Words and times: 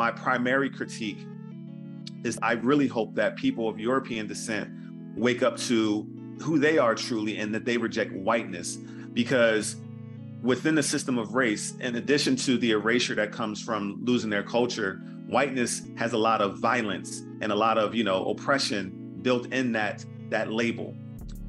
my 0.00 0.10
primary 0.10 0.70
critique 0.70 1.26
is 2.24 2.38
I 2.40 2.52
really 2.52 2.86
hope 2.86 3.14
that 3.16 3.36
people 3.36 3.68
of 3.68 3.78
European 3.78 4.26
descent 4.26 4.70
wake 5.14 5.42
up 5.42 5.58
to 5.68 6.08
who 6.40 6.58
they 6.58 6.78
are 6.78 6.94
truly 6.94 7.36
and 7.36 7.54
that 7.54 7.66
they 7.66 7.76
reject 7.76 8.10
whiteness 8.14 8.76
because 9.12 9.76
within 10.42 10.74
the 10.74 10.82
system 10.82 11.18
of 11.18 11.34
race 11.34 11.74
in 11.80 11.96
addition 11.96 12.34
to 12.34 12.56
the 12.56 12.70
erasure 12.70 13.14
that 13.14 13.30
comes 13.30 13.60
from 13.60 14.02
losing 14.06 14.30
their 14.30 14.42
culture 14.42 15.02
whiteness 15.26 15.82
has 15.98 16.14
a 16.14 16.18
lot 16.18 16.40
of 16.40 16.56
violence 16.56 17.20
and 17.42 17.52
a 17.52 17.54
lot 17.54 17.76
of 17.76 17.94
you 17.94 18.02
know 18.02 18.24
oppression 18.30 19.18
built 19.20 19.52
in 19.52 19.70
that 19.70 20.02
that 20.30 20.50
label 20.50 20.94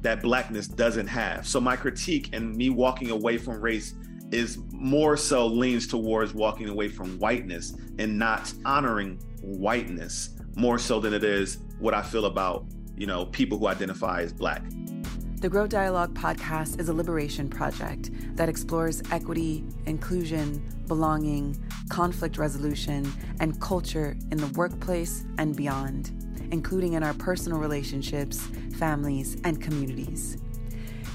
that 0.02 0.20
blackness 0.20 0.66
doesn't 0.66 1.06
have. 1.06 1.46
So 1.46 1.60
my 1.60 1.76
critique 1.76 2.30
and 2.32 2.54
me 2.56 2.70
walking 2.70 3.10
away 3.10 3.38
from 3.38 3.60
race 3.60 3.94
is 4.32 4.58
more 4.70 5.16
so 5.16 5.46
leans 5.46 5.86
towards 5.86 6.34
walking 6.34 6.68
away 6.68 6.88
from 6.88 7.18
whiteness 7.18 7.76
and 7.98 8.18
not 8.18 8.52
honoring 8.64 9.20
whiteness 9.42 10.30
more 10.56 10.78
so 10.78 11.00
than 11.00 11.14
it 11.14 11.24
is 11.24 11.58
what 11.78 11.94
I 11.94 12.02
feel 12.02 12.26
about, 12.26 12.64
you 12.96 13.06
know, 13.06 13.26
people 13.26 13.58
who 13.58 13.66
identify 13.66 14.22
as 14.22 14.32
black. 14.32 14.62
The 15.40 15.48
Grow 15.48 15.66
Dialogue 15.66 16.14
podcast 16.14 16.78
is 16.78 16.88
a 16.88 16.94
liberation 16.94 17.48
project 17.48 18.10
that 18.36 18.48
explores 18.48 19.02
equity, 19.10 19.64
inclusion, 19.86 20.64
belonging, 20.86 21.58
conflict 21.88 22.38
resolution, 22.38 23.12
and 23.40 23.60
culture 23.60 24.16
in 24.30 24.38
the 24.38 24.46
workplace 24.48 25.24
and 25.38 25.56
beyond, 25.56 26.12
including 26.52 26.92
in 26.92 27.02
our 27.02 27.14
personal 27.14 27.58
relationships, 27.58 28.38
families, 28.78 29.36
and 29.42 29.60
communities. 29.60 30.36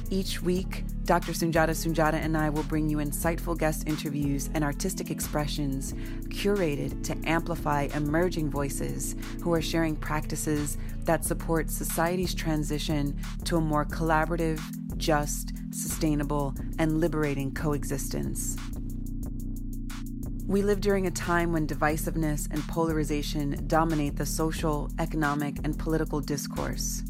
Each 0.10 0.42
week, 0.42 0.84
Dr. 1.08 1.32
Sundiata 1.32 1.74
Soon-Jahta 1.74 2.16
and 2.16 2.36
I 2.36 2.50
will 2.50 2.64
bring 2.64 2.90
you 2.90 2.98
insightful 2.98 3.58
guest 3.58 3.88
interviews 3.88 4.50
and 4.54 4.62
artistic 4.62 5.10
expressions 5.10 5.94
curated 6.28 7.02
to 7.06 7.18
amplify 7.26 7.88
emerging 7.94 8.50
voices 8.50 9.16
who 9.42 9.54
are 9.54 9.62
sharing 9.62 9.96
practices 9.96 10.78
that 11.06 11.24
support 11.24 11.72
society's 11.72 12.36
transition 12.36 13.18
to 13.46 13.56
a 13.56 13.62
more 13.62 13.86
collaborative, 13.86 14.60
just, 14.98 15.54
sustainable, 15.72 16.54
and 16.78 17.00
liberating 17.00 17.54
coexistence. 17.54 18.58
We 20.46 20.62
live 20.62 20.82
during 20.82 21.08
a 21.08 21.12
time 21.12 21.54
when 21.54 21.68
divisiveness 21.68 22.52
and 22.52 22.62
polarization 22.68 23.66
dominate 23.68 24.18
the 24.18 24.26
social, 24.26 24.92
economic, 25.00 25.56
and 25.64 25.80
political 25.80 26.20
discourse. 26.20 27.02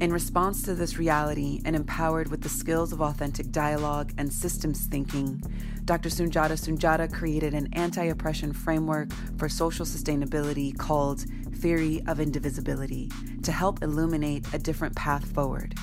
In 0.00 0.12
response 0.12 0.62
to 0.62 0.74
this 0.74 0.98
reality 0.98 1.62
and 1.64 1.76
empowered 1.76 2.28
with 2.28 2.42
the 2.42 2.48
skills 2.48 2.92
of 2.92 3.00
authentic 3.00 3.52
dialogue 3.52 4.12
and 4.18 4.32
systems 4.32 4.86
thinking, 4.86 5.40
Dr. 5.84 6.08
Sundiata 6.08 6.58
Soon-Jahta 6.58 7.12
created 7.12 7.54
an 7.54 7.68
anti 7.72 8.04
oppression 8.04 8.52
framework 8.52 9.12
for 9.38 9.48
social 9.48 9.86
sustainability 9.86 10.76
called 10.76 11.24
Theory 11.56 12.02
of 12.08 12.18
Indivisibility 12.18 13.10
to 13.42 13.52
help 13.52 13.82
illuminate 13.82 14.52
a 14.52 14.58
different 14.58 14.96
path 14.96 15.24
forward. 15.32 15.74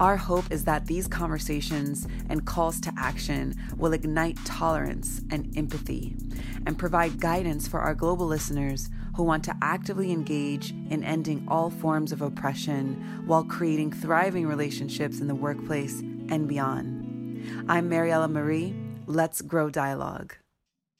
Our 0.00 0.16
hope 0.16 0.50
is 0.50 0.64
that 0.64 0.86
these 0.86 1.06
conversations 1.06 2.08
and 2.30 2.46
calls 2.46 2.80
to 2.80 2.92
action 2.96 3.54
will 3.76 3.92
ignite 3.92 4.42
tolerance 4.46 5.20
and 5.30 5.52
empathy 5.58 6.16
and 6.64 6.78
provide 6.78 7.20
guidance 7.20 7.68
for 7.68 7.80
our 7.80 7.94
global 7.94 8.26
listeners 8.26 8.88
who 9.14 9.22
want 9.22 9.44
to 9.44 9.56
actively 9.62 10.12
engage 10.12 10.70
in 10.90 11.04
ending 11.04 11.44
all 11.48 11.70
forms 11.70 12.12
of 12.12 12.22
oppression 12.22 13.22
while 13.26 13.44
creating 13.44 13.92
thriving 13.92 14.46
relationships 14.46 15.20
in 15.20 15.26
the 15.26 15.34
workplace 15.34 16.00
and 16.00 16.48
beyond. 16.48 17.64
I'm 17.68 17.90
Maryella 17.90 18.30
Marie. 18.30 18.74
Let's 19.06 19.40
grow 19.42 19.70
dialogue. 19.70 20.34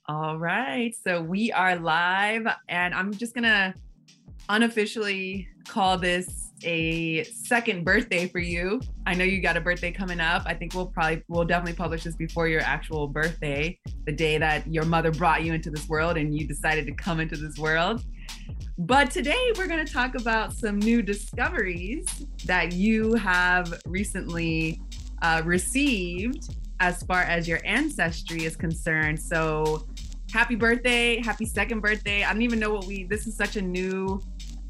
All 0.09 0.39
right. 0.39 0.95
So 1.05 1.23
we 1.23 1.53
are 1.53 1.77
live, 1.77 2.47
and 2.69 2.95
I'm 2.95 3.15
just 3.15 3.35
going 3.35 3.45
to 3.45 3.75
unofficially 4.49 5.49
call 5.69 5.97
this 5.99 6.50
a 6.65 7.25
second 7.25 7.85
birthday 7.85 8.27
for 8.29 8.39
you. 8.39 8.81
I 9.07 9.15
know 9.15 9.25
you 9.25 9.41
got 9.41 9.57
a 9.57 9.61
birthday 9.61 9.91
coming 9.91 10.21
up. 10.21 10.43
I 10.47 10.55
think 10.55 10.75
we'll 10.75 10.87
probably 10.87 11.23
we'll 11.29 11.45
definitely 11.45 11.75
publish 11.75 12.05
this 12.05 12.17
before 12.17 12.49
your 12.49 12.61
actual 12.61 13.09
birthday, 13.09 13.79
the 14.07 14.13
day 14.13 14.39
that 14.39 14.67
your 14.73 14.85
mother 14.85 15.11
brought 15.11 15.45
you 15.45 15.53
into 15.53 15.71
this 15.71 15.89
world 15.89 16.17
and 16.17 16.37
you 16.37 16.47
decided 16.47 16.87
to 16.87 16.93
come 16.93 17.21
into 17.21 17.37
this 17.37 17.59
world. 17.59 18.05
But 18.79 19.11
today 19.11 19.53
we're 19.57 19.67
going 19.67 19.85
to 19.85 19.93
talk 19.93 20.15
about 20.15 20.53
some 20.53 20.79
new 20.79 21.03
discoveries 21.03 22.07
that 22.47 22.73
you 22.73 23.15
have 23.15 23.81
recently 23.87 24.81
uh, 25.23 25.43
received 25.45 26.55
as 26.81 27.03
far 27.03 27.23
as 27.23 27.47
your 27.47 27.61
ancestry 27.65 28.45
is 28.45 28.57
concerned. 28.57 29.21
So, 29.21 29.87
happy 30.33 30.55
birthday, 30.55 31.21
happy 31.21 31.45
second 31.45 31.81
birthday. 31.81 32.25
I 32.25 32.33
don't 32.33 32.43
even 32.43 32.59
know 32.59 32.73
what 32.73 32.87
we, 32.87 33.05
this 33.05 33.27
is 33.27 33.37
such 33.37 33.57
a 33.57 33.63
new 33.63 34.23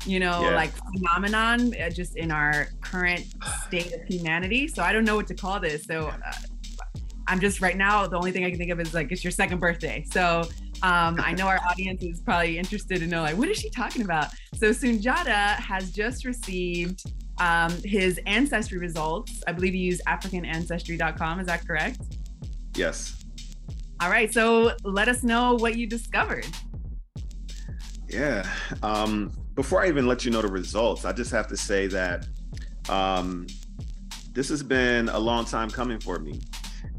you 0.06 0.20
know, 0.20 0.42
yeah. 0.42 0.54
like 0.54 0.72
phenomenon 0.94 1.74
uh, 1.80 1.90
just 1.90 2.16
in 2.16 2.30
our 2.30 2.68
current 2.80 3.26
state 3.66 3.92
of 3.92 4.02
humanity. 4.06 4.66
So 4.68 4.82
I 4.82 4.92
don't 4.92 5.04
know 5.04 5.16
what 5.16 5.26
to 5.28 5.34
call 5.34 5.60
this. 5.60 5.84
So 5.84 6.08
uh, 6.08 6.32
I'm 7.26 7.40
just 7.40 7.60
right 7.60 7.76
now, 7.76 8.06
the 8.06 8.16
only 8.16 8.32
thing 8.32 8.44
I 8.44 8.50
can 8.50 8.58
think 8.58 8.70
of 8.70 8.80
is 8.80 8.94
like, 8.94 9.12
it's 9.12 9.22
your 9.22 9.30
second 9.30 9.58
birthday. 9.58 10.04
So 10.10 10.42
um, 10.82 11.20
I 11.20 11.34
know 11.34 11.46
our 11.46 11.60
audience 11.68 12.02
is 12.02 12.20
probably 12.20 12.58
interested 12.58 13.00
to 13.00 13.06
know, 13.06 13.22
like, 13.22 13.36
what 13.36 13.48
is 13.48 13.58
she 13.58 13.70
talking 13.70 14.02
about? 14.02 14.28
So 14.54 14.70
Sundiata 14.70 15.56
has 15.56 15.90
just 15.90 16.24
received 16.24 17.04
um, 17.38 17.70
his 17.84 18.18
ancestry 18.26 18.78
results. 18.78 19.42
I 19.46 19.52
believe 19.52 19.74
you 19.74 19.82
use 19.82 20.00
AfricanAncestry.com. 20.06 21.40
Is 21.40 21.46
that 21.46 21.66
correct? 21.66 22.00
Yes. 22.74 23.24
All 24.00 24.10
right. 24.10 24.32
So 24.32 24.72
let 24.84 25.08
us 25.08 25.22
know 25.22 25.54
what 25.54 25.76
you 25.76 25.86
discovered. 25.86 26.46
Yeah. 28.08 28.48
Um, 28.82 29.30
before 29.54 29.82
I 29.82 29.88
even 29.88 30.06
let 30.06 30.24
you 30.24 30.30
know 30.30 30.42
the 30.42 30.48
results, 30.48 31.04
I 31.04 31.12
just 31.12 31.30
have 31.32 31.46
to 31.48 31.56
say 31.56 31.86
that 31.88 32.26
um, 32.88 33.46
this 34.32 34.48
has 34.48 34.62
been 34.62 35.08
a 35.08 35.18
long 35.18 35.44
time 35.44 35.70
coming 35.70 36.00
for 36.00 36.18
me. 36.18 36.40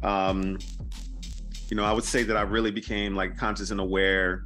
Um, 0.04 0.58
you 1.70 1.78
know, 1.78 1.86
I 1.86 1.94
would 1.94 2.04
say 2.04 2.24
that 2.24 2.36
I 2.36 2.42
really 2.42 2.72
became 2.72 3.16
like 3.16 3.38
conscious 3.38 3.72
and 3.72 3.80
aware 3.80 4.44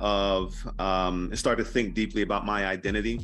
of 0.00 0.54
um, 0.80 1.28
and 1.30 1.38
started 1.38 1.64
to 1.64 1.70
think 1.70 1.94
deeply 1.94 2.22
about 2.22 2.44
my 2.44 2.66
identity 2.66 3.20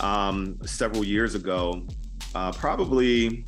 um, 0.00 0.58
several 0.64 1.04
years 1.04 1.34
ago. 1.34 1.86
Uh, 2.34 2.52
probably, 2.52 3.44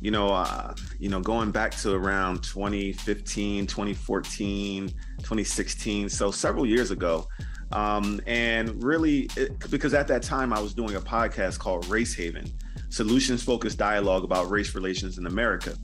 you 0.00 0.10
know, 0.10 0.28
uh, 0.28 0.74
you 0.98 1.08
know, 1.08 1.20
going 1.20 1.50
back 1.50 1.72
to 1.78 1.92
around 1.92 2.42
2015, 2.42 3.66
2014, 3.66 4.88
2016, 4.88 6.08
so 6.08 6.30
several 6.30 6.66
years 6.66 6.90
ago. 6.90 7.26
Um, 7.72 8.20
and 8.26 8.82
really, 8.82 9.28
it, 9.36 9.58
because 9.70 9.94
at 9.94 10.08
that 10.08 10.22
time 10.22 10.52
I 10.52 10.60
was 10.60 10.74
doing 10.74 10.96
a 10.96 11.00
podcast 11.00 11.58
called 11.58 11.86
Race 11.88 12.14
Haven, 12.14 12.50
solutions 12.90 13.42
focused 13.42 13.78
dialogue 13.78 14.24
about 14.24 14.50
race 14.50 14.74
relations 14.74 15.18
in 15.18 15.26
America. 15.26 15.74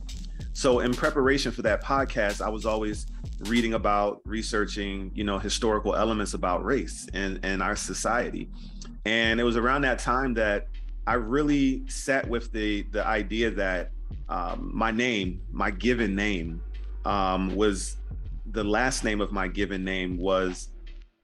So, 0.52 0.80
in 0.80 0.92
preparation 0.92 1.52
for 1.52 1.62
that 1.62 1.82
podcast, 1.82 2.44
I 2.44 2.48
was 2.48 2.66
always 2.66 3.06
reading 3.40 3.74
about, 3.74 4.20
researching, 4.24 5.12
you 5.14 5.24
know, 5.24 5.38
historical 5.38 5.94
elements 5.94 6.34
about 6.34 6.64
race 6.64 7.06
and, 7.14 7.38
and 7.44 7.62
our 7.62 7.76
society. 7.76 8.48
And 9.06 9.40
it 9.40 9.44
was 9.44 9.56
around 9.56 9.82
that 9.82 9.98
time 10.00 10.34
that 10.34 10.66
I 11.06 11.14
really 11.14 11.88
sat 11.88 12.28
with 12.28 12.52
the 12.52 12.82
the 12.90 13.06
idea 13.06 13.50
that 13.52 13.92
um, 14.28 14.70
my 14.74 14.90
name, 14.90 15.40
my 15.50 15.70
given 15.70 16.14
name, 16.14 16.60
um, 17.06 17.54
was 17.56 17.96
the 18.50 18.64
last 18.64 19.04
name 19.04 19.20
of 19.20 19.32
my 19.32 19.48
given 19.48 19.84
name 19.84 20.18
was 20.18 20.68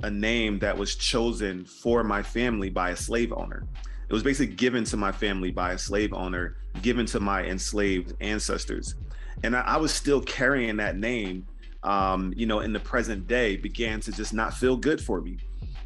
a 0.03 0.11
name 0.11 0.59
that 0.59 0.77
was 0.77 0.97
chosen 0.97 1.65
for 1.65 2.05
my 2.05 2.23
family 2.23 2.69
by 2.69 2.91
a 2.91 2.97
slave 2.97 3.33
owner. 3.33 3.67
It 4.09 4.13
was 4.13 4.23
basically 4.23 4.55
given 4.55 4.85
to 4.85 4.97
my 4.97 5.13
family 5.13 5.51
by 5.51 5.73
a 5.73 5.79
slave 5.79 6.13
owner, 6.13 6.57
given 6.83 7.07
to 7.07 7.21
my 7.21 7.45
enslaved 7.45 8.13
ancestors. 8.21 8.97
And 9.43 9.57
I, 9.57 9.61
I 9.61 9.77
was 9.79 9.95
still 9.95 10.21
carrying 10.21 10.77
that 10.77 10.99
name, 10.99 11.47
um, 11.83 12.35
you 12.37 12.47
know, 12.47 12.61
in 12.61 12.73
the 12.73 12.81
present 12.81 13.27
day, 13.27 13.57
began 13.57 14.01
to 14.01 14.13
just 14.13 14.35
not 14.35 14.53
feel 14.53 14.77
good 14.77 15.01
for 15.01 15.23
me, 15.23 15.39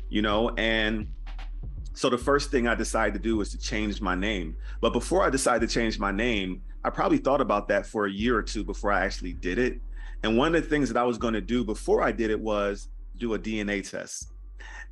you 0.09 0.21
know, 0.21 0.51
and 0.57 1.07
so 1.95 2.09
the 2.09 2.19
first 2.19 2.51
thing 2.51 2.67
I 2.69 2.75
decided 2.75 3.15
to 3.15 3.21
do 3.21 3.37
was 3.37 3.51
to 3.51 3.59
change 3.59 4.01
my 4.01 4.15
name. 4.15 4.57
But 4.81 4.93
before 4.93 5.25
I 5.25 5.31
decided 5.31 5.69
to 5.69 5.73
change 5.73 5.99
my 5.99 6.13
name, 6.13 6.63
I 6.85 6.91
probably 6.91 7.19
thought 7.19 7.41
about 7.41 7.69
that 7.69 7.87
for 7.87 8.07
a 8.07 8.11
year 8.11 8.37
or 8.37 8.43
two 8.43 8.63
before 8.63 8.93
I 8.93 9.05
actually 9.05 9.33
did 9.33 9.59
it. 9.59 9.81
And 10.23 10.37
one 10.37 10.55
of 10.55 10.63
the 10.63 10.69
things 10.69 10.93
that 10.93 10.99
I 10.99 11.05
was 11.05 11.19
going 11.19 11.35
to 11.35 11.41
do 11.41 11.65
before 11.65 12.03
I 12.03 12.13
did 12.13 12.31
it 12.31 12.41
was 12.41 12.89
do 13.19 13.35
a 13.35 13.39
DNA 13.39 13.89
test 13.89 14.33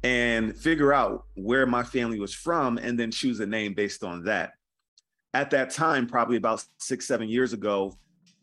and 0.02 0.56
figure 0.56 0.93
out 0.93 1.25
where 1.34 1.67
my 1.67 1.82
family 1.82 2.20
was 2.20 2.32
from 2.32 2.78
and 2.78 2.99
then 2.99 3.11
choose 3.11 3.40
a 3.40 3.46
name 3.46 3.75
based 3.75 4.05
on 4.05 4.25
that. 4.25 4.52
At 5.34 5.50
that 5.50 5.70
time, 5.70 6.06
probably 6.06 6.37
about 6.37 6.64
six, 6.78 7.06
seven 7.06 7.28
years 7.28 7.52
ago, 7.52 7.96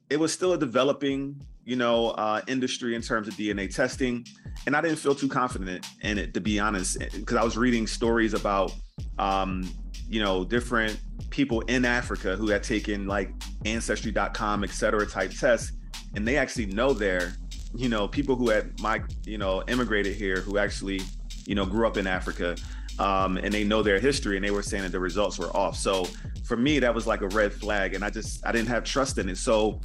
it 0.09 0.19
was 0.19 0.31
still 0.31 0.53
a 0.53 0.57
developing, 0.57 1.41
you 1.63 1.75
know, 1.75 2.09
uh, 2.11 2.41
industry 2.47 2.95
in 2.95 3.01
terms 3.01 3.27
of 3.27 3.33
DNA 3.35 3.73
testing. 3.73 4.25
And 4.67 4.75
I 4.75 4.81
didn't 4.81 4.97
feel 4.97 5.15
too 5.15 5.27
confident 5.27 5.85
in 6.01 6.17
it, 6.17 6.33
to 6.33 6.41
be 6.41 6.59
honest, 6.59 6.99
because 6.99 7.37
I 7.37 7.43
was 7.43 7.57
reading 7.57 7.87
stories 7.87 8.33
about, 8.33 8.73
um, 9.17 9.67
you 10.07 10.21
know, 10.21 10.43
different 10.43 10.99
people 11.29 11.61
in 11.61 11.85
Africa 11.85 12.35
who 12.35 12.49
had 12.49 12.61
taken 12.61 13.07
like 13.07 13.31
ancestry.com, 13.65 14.63
et 14.63 14.69
cetera, 14.69 15.05
type 15.07 15.31
tests. 15.31 15.71
And 16.15 16.27
they 16.27 16.37
actually 16.37 16.67
know 16.67 16.93
their 16.93 17.33
you 17.75 17.89
know, 17.89 18.07
people 18.07 18.35
who 18.35 18.49
had 18.49 18.79
my, 18.79 19.01
you 19.25 19.37
know, 19.37 19.63
immigrated 19.67 20.15
here 20.15 20.37
who 20.37 20.57
actually, 20.57 21.01
you 21.45 21.55
know, 21.55 21.65
grew 21.65 21.87
up 21.87 21.97
in 21.97 22.07
Africa, 22.07 22.55
um, 22.99 23.37
and 23.37 23.51
they 23.51 23.63
know 23.63 23.81
their 23.81 23.99
history, 23.99 24.35
and 24.35 24.45
they 24.45 24.51
were 24.51 24.61
saying 24.61 24.83
that 24.83 24.91
the 24.91 24.99
results 24.99 25.39
were 25.39 25.55
off. 25.55 25.75
So 25.75 26.05
for 26.45 26.55
me, 26.55 26.79
that 26.79 26.93
was 26.93 27.07
like 27.07 27.21
a 27.21 27.27
red 27.29 27.51
flag, 27.51 27.95
and 27.95 28.03
I 28.03 28.09
just 28.09 28.45
I 28.45 28.51
didn't 28.51 28.67
have 28.69 28.83
trust 28.83 29.17
in 29.17 29.29
it. 29.29 29.37
So 29.37 29.81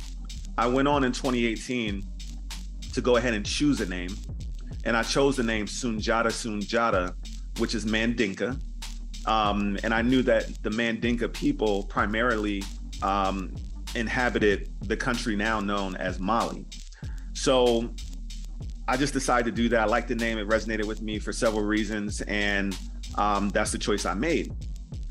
I 0.59 0.67
went 0.67 0.89
on 0.89 1.05
in 1.05 1.13
2018 1.13 2.03
to 2.93 3.01
go 3.01 3.17
ahead 3.17 3.35
and 3.35 3.45
choose 3.45 3.81
a 3.81 3.87
name, 3.87 4.15
and 4.85 4.97
I 4.97 5.03
chose 5.03 5.37
the 5.37 5.43
name 5.43 5.67
Sundiata 5.67 6.33
Soon-Jahta, 6.33 7.15
which 7.59 7.75
is 7.75 7.87
Mandinka. 7.87 8.61
Um, 9.27 9.79
and 9.83 9.93
I 9.93 10.03
knew 10.03 10.23
that 10.23 10.63
the 10.63 10.71
Mandinka 10.71 11.33
people 11.33 11.85
primarily 11.85 12.63
um, 13.03 13.55
inhabited 13.95 14.71
the 14.83 14.97
country 14.97 15.37
now 15.37 15.61
known 15.61 15.97
as 15.97 16.19
Mali. 16.19 16.67
So 17.39 17.89
I 18.89 18.97
just 18.97 19.13
decided 19.13 19.45
to 19.45 19.53
do 19.53 19.69
that. 19.69 19.81
I 19.81 19.85
liked 19.85 20.09
the 20.09 20.17
name, 20.17 20.39
it 20.39 20.49
resonated 20.49 20.87
with 20.87 21.03
me 21.03 21.21
for 21.21 21.33
several 21.33 21.63
reasons, 21.63 22.21
and 22.23 22.77
um, 23.15 23.51
that's 23.51 23.71
the 23.71 23.79
choice 23.79 24.05
I 24.07 24.15
made. 24.15 24.53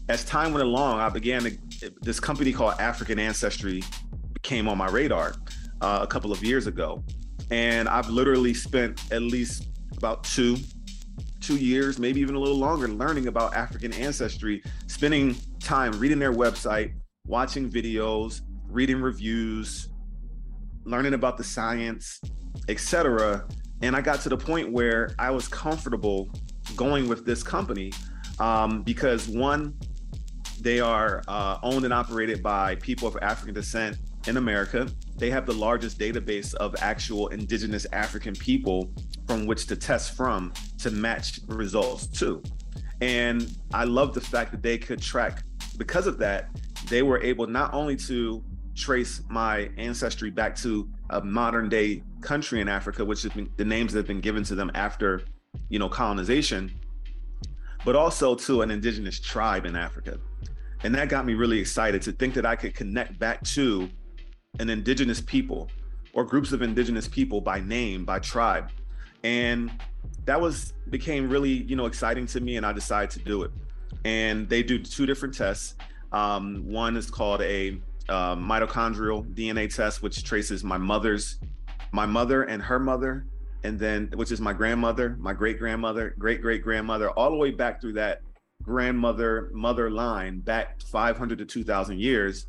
As 0.10 0.26
time 0.26 0.52
went 0.52 0.66
along, 0.66 1.00
I 1.00 1.08
began 1.08 1.44
to, 1.44 1.58
this 2.02 2.20
company 2.20 2.52
called 2.52 2.74
African 2.82 3.18
Ancestry 3.18 3.82
came 4.44 4.68
on 4.68 4.78
my 4.78 4.88
radar 4.88 5.36
uh, 5.80 6.00
a 6.02 6.08
couple 6.08 6.34
of 6.34 6.44
years 6.44 6.68
ago. 6.68 7.02
And 7.50 7.88
I've 7.88 8.10
literally 8.10 8.54
spent 8.54 9.10
at 9.12 9.22
least 9.22 9.70
about 9.96 10.26
two, 10.26 10.58
two 11.40 11.56
years, 11.56 11.98
maybe 11.98 12.20
even 12.20 12.36
a 12.36 12.40
little 12.40 12.58
longer, 12.58 12.90
learning 12.90 13.28
about 13.28 13.56
African 13.56 13.94
ancestry, 13.94 14.62
spending 14.88 15.38
time 15.62 15.94
reading 15.94 16.20
their 16.20 16.34
website, 16.34 16.94
watching 17.26 17.70
videos, 17.70 18.42
reading 18.68 19.02
reviews, 19.02 19.88
learning 20.88 21.14
about 21.14 21.38
the 21.38 21.44
science, 21.44 22.20
etc. 22.70 23.46
And 23.82 23.96
I 23.96 24.02
got 24.02 24.22
to 24.22 24.30
the 24.30 24.38
point 24.38 24.72
where 24.72 25.12
I 25.20 25.30
was 25.32 25.48
comfortable 25.48 26.30
going 26.76 27.08
with 27.08 27.26
this 27.26 27.44
company 27.44 27.92
um, 28.40 28.82
because 28.84 29.28
one, 29.28 29.78
they 30.62 30.80
are 30.80 31.22
uh, 31.28 31.60
owned 31.62 31.86
and 31.86 31.94
operated 31.94 32.42
by 32.42 32.76
people 32.76 33.08
of 33.08 33.18
African 33.22 33.54
descent 33.54 33.98
in 34.28 34.38
America. 34.38 34.90
They 35.18 35.30
have 35.30 35.46
the 35.46 35.54
largest 35.54 36.00
database 36.00 36.54
of 36.56 36.76
actual 36.80 37.28
indigenous 37.28 37.86
African 37.92 38.34
people 38.34 38.92
from 39.28 39.46
which 39.46 39.68
to 39.68 39.76
test 39.76 40.16
from 40.16 40.54
to 40.80 40.90
match 40.90 41.40
results 41.48 42.08
to. 42.20 42.42
And 43.02 43.54
I 43.74 43.84
love 43.84 44.14
the 44.14 44.22
fact 44.22 44.52
that 44.52 44.64
they 44.64 44.78
could 44.78 45.02
track, 45.02 45.44
because 45.78 46.08
of 46.08 46.18
that, 46.20 46.50
they 46.90 47.04
were 47.04 47.22
able 47.22 47.46
not 47.46 47.74
only 47.74 47.96
to 47.98 48.44
trace 48.78 49.24
my 49.28 49.70
ancestry 49.78 50.30
back 50.30 50.56
to 50.56 50.88
a 51.10 51.22
modern 51.22 51.68
day 51.68 52.04
country 52.22 52.62
in 52.62 52.70
Africa, 52.70 53.04
which 53.04 53.26
is 53.26 53.32
the 53.58 53.66
names 53.66 53.92
that 53.94 54.00
have 54.00 54.08
been 54.08 54.22
given 54.22 54.44
to 54.44 54.56
them 54.56 54.72
after, 54.76 55.24
you 55.70 55.80
know, 55.80 55.90
colonization, 55.90 56.72
but 57.84 57.96
also 57.96 58.36
to 58.36 58.62
an 58.62 58.70
indigenous 58.72 59.20
tribe 59.20 59.66
in 59.66 59.76
Africa. 59.76 60.20
And 60.84 60.94
that 60.94 61.10
got 61.10 61.26
me 61.26 61.34
really 61.34 61.60
excited 61.60 62.02
to 62.04 62.12
think 62.12 62.36
that 62.36 62.46
I 62.46 62.56
could 62.56 62.76
connect 62.76 63.18
back 63.18 63.44
to 63.46 63.90
an 64.60 64.70
indigenous 64.70 65.22
people 65.22 65.70
or 66.14 66.24
groups 66.24 66.52
of 66.52 66.62
indigenous 66.62 67.08
people 67.08 67.42
by 67.42 67.60
name, 67.60 68.06
by 68.06 68.20
tribe. 68.20 68.70
And 69.24 69.72
that 70.26 70.40
was 70.40 70.74
became 70.92 71.30
really, 71.30 71.50
you 71.64 71.76
know, 71.76 71.88
exciting 71.88 72.28
to 72.28 72.40
me 72.40 72.58
and 72.58 72.66
I 72.66 72.74
decided 72.74 73.10
to 73.12 73.20
do 73.20 73.42
it. 73.42 73.52
And 74.06 74.48
they 74.48 74.62
do 74.62 74.78
two 74.78 75.06
different 75.08 75.34
tests. 75.34 75.76
Um, 76.12 76.64
one 76.68 76.96
is 76.96 77.10
called 77.10 77.42
a 77.42 77.80
uh, 78.10 78.36
mitochondrial 78.36 79.26
DNA 79.34 79.74
test, 79.74 80.02
which 80.02 80.24
traces 80.24 80.64
my 80.64 80.78
mother's, 80.78 81.40
my 81.92 82.06
mother 82.06 82.44
and 82.44 82.62
her 82.62 82.80
mother, 82.80 83.26
and 83.64 83.80
then 83.80 84.10
which 84.16 84.32
is 84.32 84.40
my 84.40 84.54
grandmother, 84.54 85.18
my 85.20 85.34
great 85.34 85.60
grandmother, 85.60 86.16
great 86.18 86.42
great 86.42 86.64
grandmother, 86.64 87.10
all 87.12 87.32
the 87.32 87.38
way 87.38 87.52
back 87.52 87.82
through 87.82 87.94
that 87.94 88.22
grandmother 88.62 89.50
mother 89.54 89.90
line 89.90 90.40
back 90.40 90.82
500 90.82 91.38
to 91.38 91.46
2,000 91.46 92.00
years. 92.00 92.48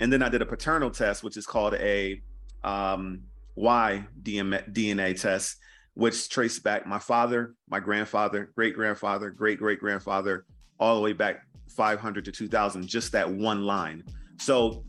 And 0.00 0.12
then 0.12 0.22
I 0.22 0.28
did 0.28 0.42
a 0.42 0.46
paternal 0.46 0.90
test, 0.90 1.22
which 1.22 1.36
is 1.36 1.46
called 1.46 1.74
a 1.74 2.20
um, 2.64 3.22
Y 3.54 4.04
DNA 4.22 5.20
test, 5.20 5.58
which 5.94 6.28
traced 6.28 6.62
back 6.62 6.86
my 6.86 6.98
father, 6.98 7.54
my 7.68 7.80
grandfather, 7.80 8.50
great 8.54 8.74
grandfather, 8.74 9.30
great 9.30 9.58
great 9.58 9.80
grandfather, 9.80 10.46
all 10.78 10.96
the 10.96 11.02
way 11.02 11.12
back 11.12 11.42
500 11.68 12.24
to 12.24 12.32
2000, 12.32 12.86
just 12.86 13.12
that 13.12 13.30
one 13.30 13.62
line. 13.64 14.04
So 14.40 14.84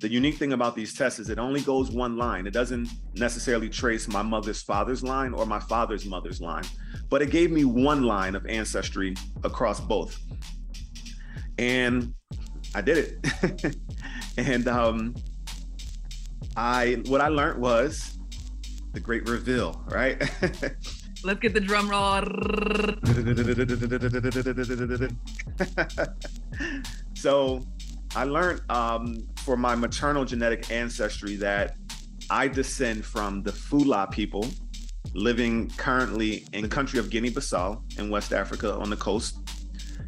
the 0.00 0.08
unique 0.08 0.36
thing 0.36 0.52
about 0.52 0.74
these 0.74 0.92
tests 0.94 1.20
is 1.20 1.30
it 1.30 1.38
only 1.38 1.60
goes 1.60 1.90
one 1.90 2.16
line. 2.16 2.46
It 2.46 2.52
doesn't 2.52 2.88
necessarily 3.14 3.68
trace 3.68 4.08
my 4.08 4.20
mother's 4.20 4.62
father's 4.62 5.02
line 5.02 5.32
or 5.32 5.46
my 5.46 5.60
father's 5.60 6.04
mother's 6.04 6.40
line, 6.40 6.64
but 7.08 7.22
it 7.22 7.30
gave 7.30 7.52
me 7.52 7.64
one 7.64 8.02
line 8.02 8.34
of 8.34 8.44
ancestry 8.46 9.14
across 9.44 9.80
both. 9.80 10.18
And 11.56 12.14
I 12.74 12.80
did 12.82 12.98
it. 12.98 13.76
and 14.36 14.66
um, 14.66 15.14
I 16.56 17.00
what 17.06 17.20
I 17.20 17.28
learned 17.28 17.62
was 17.62 18.18
the 18.92 19.00
great 19.00 19.28
reveal, 19.28 19.82
right? 19.86 20.20
Let's 21.24 21.40
get 21.40 21.54
the 21.54 21.60
drum 21.60 21.88
roll. 21.88 22.22
so 27.14 27.64
I 28.16 28.24
learned 28.24 28.62
um, 28.70 29.26
for 29.40 29.58
my 29.58 29.74
maternal 29.74 30.24
genetic 30.24 30.70
ancestry 30.70 31.36
that 31.36 31.76
I 32.30 32.48
descend 32.48 33.04
from 33.04 33.42
the 33.42 33.52
Fula 33.52 34.08
people 34.10 34.46
living 35.12 35.68
currently 35.76 36.46
in 36.54 36.62
the 36.62 36.68
country 36.68 36.98
of 36.98 37.10
Guinea 37.10 37.30
Bissau 37.30 37.82
in 37.98 38.08
West 38.08 38.32
Africa 38.32 38.72
on 38.72 38.88
the 38.88 38.96
coast, 38.96 39.36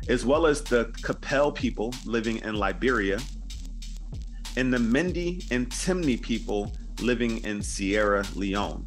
as 0.08 0.24
well 0.24 0.46
as 0.46 0.62
the 0.62 0.86
Kpelle 1.02 1.54
people 1.54 1.94
living 2.06 2.38
in 2.38 2.54
Liberia, 2.54 3.18
and 4.56 4.72
the 4.72 4.78
Mende 4.78 5.44
and 5.50 5.68
Temne 5.68 6.16
people 6.22 6.72
living 7.02 7.44
in 7.44 7.60
Sierra 7.60 8.24
Leone. 8.34 8.86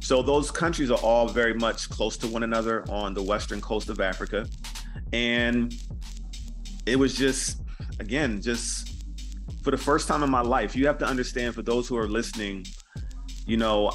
So 0.00 0.20
those 0.20 0.50
countries 0.50 0.90
are 0.90 0.98
all 0.98 1.28
very 1.28 1.54
much 1.54 1.88
close 1.88 2.18
to 2.18 2.26
one 2.26 2.42
another 2.42 2.84
on 2.90 3.14
the 3.14 3.22
western 3.22 3.62
coast 3.62 3.88
of 3.88 4.00
Africa. 4.00 4.46
And 5.14 5.74
it 6.84 6.96
was 6.96 7.14
just 7.14 7.62
again, 8.00 8.40
just 8.40 9.04
for 9.62 9.70
the 9.70 9.78
first 9.78 10.08
time 10.08 10.22
in 10.22 10.30
my 10.30 10.40
life, 10.40 10.76
you 10.76 10.86
have 10.86 10.98
to 10.98 11.06
understand 11.06 11.54
for 11.54 11.62
those 11.62 11.88
who 11.88 11.96
are 11.96 12.08
listening, 12.08 12.64
you 13.46 13.56
know, 13.56 13.90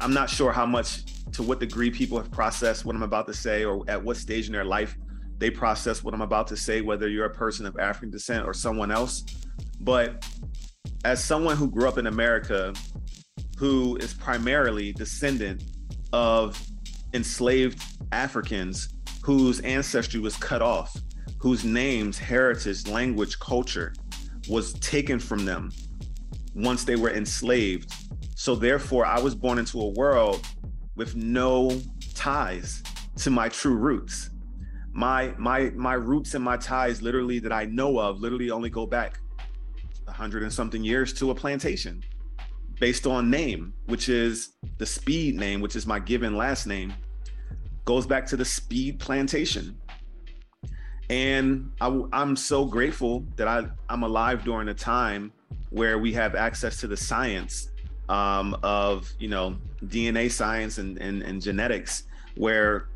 I'm 0.00 0.12
not 0.12 0.28
sure 0.28 0.52
how 0.52 0.66
much 0.66 1.04
to 1.32 1.42
what 1.42 1.60
degree 1.60 1.90
people 1.90 2.18
have 2.18 2.30
processed 2.30 2.84
what 2.84 2.94
I'm 2.94 3.02
about 3.02 3.26
to 3.26 3.34
say 3.34 3.64
or 3.64 3.84
at 3.88 4.02
what 4.02 4.16
stage 4.16 4.46
in 4.46 4.52
their 4.52 4.64
life 4.64 4.96
they 5.38 5.50
process 5.50 6.04
what 6.04 6.14
I'm 6.14 6.22
about 6.22 6.46
to 6.48 6.56
say, 6.56 6.80
whether 6.80 7.08
you're 7.08 7.26
a 7.26 7.34
person 7.34 7.66
of 7.66 7.76
African 7.78 8.10
descent 8.10 8.46
or 8.46 8.54
someone 8.54 8.90
else. 8.90 9.24
But 9.80 10.24
as 11.04 11.22
someone 11.22 11.56
who 11.56 11.70
grew 11.70 11.88
up 11.88 11.98
in 11.98 12.06
America, 12.06 12.72
who 13.58 13.96
is 13.96 14.14
primarily 14.14 14.92
descendant 14.92 15.64
of 16.12 16.60
enslaved 17.12 17.82
Africans 18.12 18.88
whose 19.22 19.60
ancestry 19.60 20.20
was 20.20 20.36
cut 20.36 20.62
off 20.62 20.94
whose 21.44 21.62
names, 21.62 22.16
heritage, 22.16 22.86
language, 22.86 23.38
culture 23.38 23.92
was 24.48 24.72
taken 24.80 25.18
from 25.18 25.44
them 25.44 25.70
once 26.54 26.84
they 26.84 26.96
were 26.96 27.10
enslaved. 27.10 27.92
So 28.34 28.54
therefore, 28.54 29.04
I 29.04 29.20
was 29.20 29.34
born 29.34 29.58
into 29.58 29.78
a 29.78 29.88
world 29.90 30.42
with 30.96 31.16
no 31.16 31.82
ties 32.14 32.82
to 33.16 33.28
my 33.28 33.50
true 33.50 33.74
roots. 33.74 34.30
My 34.94 35.34
my 35.36 35.68
my 35.74 35.92
roots 35.92 36.32
and 36.32 36.42
my 36.42 36.56
ties, 36.56 37.02
literally 37.02 37.40
that 37.40 37.52
I 37.52 37.66
know 37.66 37.98
of, 37.98 38.22
literally 38.22 38.50
only 38.50 38.70
go 38.70 38.86
back 38.86 39.20
a 40.08 40.12
hundred 40.12 40.44
and 40.44 40.52
something 40.52 40.82
years 40.82 41.12
to 41.12 41.30
a 41.30 41.34
plantation, 41.34 42.02
based 42.80 43.06
on 43.06 43.28
name, 43.28 43.74
which 43.84 44.08
is 44.08 44.54
the 44.78 44.86
Speed 44.86 45.34
name, 45.34 45.60
which 45.60 45.76
is 45.76 45.86
my 45.86 45.98
given 45.98 46.38
last 46.38 46.66
name, 46.66 46.94
goes 47.84 48.06
back 48.06 48.24
to 48.28 48.36
the 48.38 48.46
Speed 48.46 48.98
plantation. 48.98 49.76
And 51.10 51.70
I, 51.80 52.02
am 52.12 52.34
so 52.34 52.64
grateful 52.64 53.24
that 53.36 53.46
I, 53.46 53.66
I'm 53.88 54.02
alive 54.02 54.44
during 54.44 54.68
a 54.68 54.74
time 54.74 55.32
where 55.70 55.98
we 55.98 56.12
have 56.14 56.34
access 56.34 56.78
to 56.78 56.86
the 56.86 56.96
science 56.96 57.70
um, 58.08 58.56
of, 58.62 59.10
you 59.18 59.28
know, 59.28 59.56
DNA 59.86 60.30
science 60.30 60.78
and, 60.78 60.98
and, 60.98 61.22
and 61.22 61.42
genetics, 61.42 62.04
where 62.36 62.88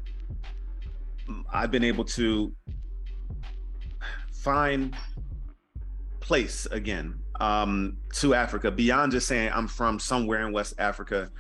I've 1.53 1.71
been 1.71 1.85
able 1.85 2.05
to 2.05 2.53
find 4.33 4.97
place 6.21 6.67
again 6.67 7.15
um, 7.41 7.97
to 8.15 8.35
Africa 8.35 8.71
beyond 8.71 9.13
just 9.13 9.29
saying 9.29 9.51
I'm 9.53 9.69
from 9.69 9.99
somewhere 9.99 10.47
in 10.47 10.53
West 10.53 10.75
Africa. 10.79 11.31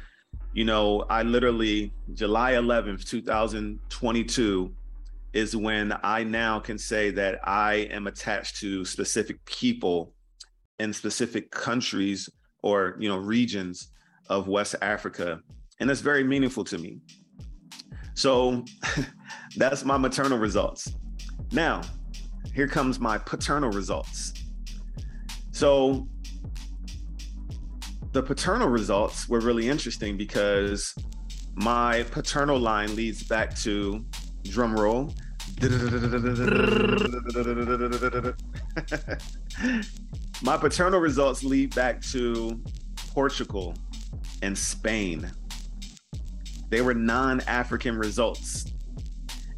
You 0.52 0.64
know, 0.64 1.04
I 1.08 1.22
literally 1.22 1.92
July 2.14 2.52
11th, 2.52 3.04
2022 3.08 4.74
is 5.32 5.54
when 5.54 5.94
I 6.02 6.24
now 6.24 6.58
can 6.58 6.78
say 6.78 7.10
that 7.12 7.40
I 7.44 7.88
am 7.90 8.06
attached 8.06 8.56
to 8.56 8.84
specific 8.84 9.44
people 9.44 10.14
in 10.78 10.92
specific 10.92 11.50
countries 11.50 12.28
or 12.62 12.96
you 12.98 13.08
know 13.08 13.16
regions 13.16 13.92
of 14.28 14.48
West 14.48 14.74
Africa, 14.82 15.40
and 15.80 15.88
that's 15.88 16.00
very 16.00 16.24
meaningful 16.24 16.64
to 16.64 16.78
me. 16.78 16.98
So 18.14 18.64
that's 19.56 19.84
my 19.84 19.96
maternal 19.96 20.38
results. 20.38 20.92
Now, 21.52 21.82
here 22.52 22.68
comes 22.68 22.98
my 22.98 23.18
paternal 23.18 23.70
results. 23.70 24.32
So 25.52 26.08
the 28.12 28.22
paternal 28.22 28.68
results 28.68 29.28
were 29.28 29.40
really 29.40 29.68
interesting 29.68 30.16
because 30.16 30.94
my 31.54 32.04
paternal 32.04 32.58
line 32.58 32.94
leads 32.96 33.22
back 33.22 33.56
to 33.58 34.04
drum 34.44 34.74
roll. 34.74 35.14
my 40.42 40.56
paternal 40.56 41.00
results 41.00 41.42
lead 41.42 41.74
back 41.74 42.00
to 42.00 42.62
Portugal 43.08 43.74
and 44.42 44.56
Spain. 44.56 45.30
They 46.68 46.80
were 46.80 46.94
non 46.94 47.40
African 47.42 47.98
results. 47.98 48.66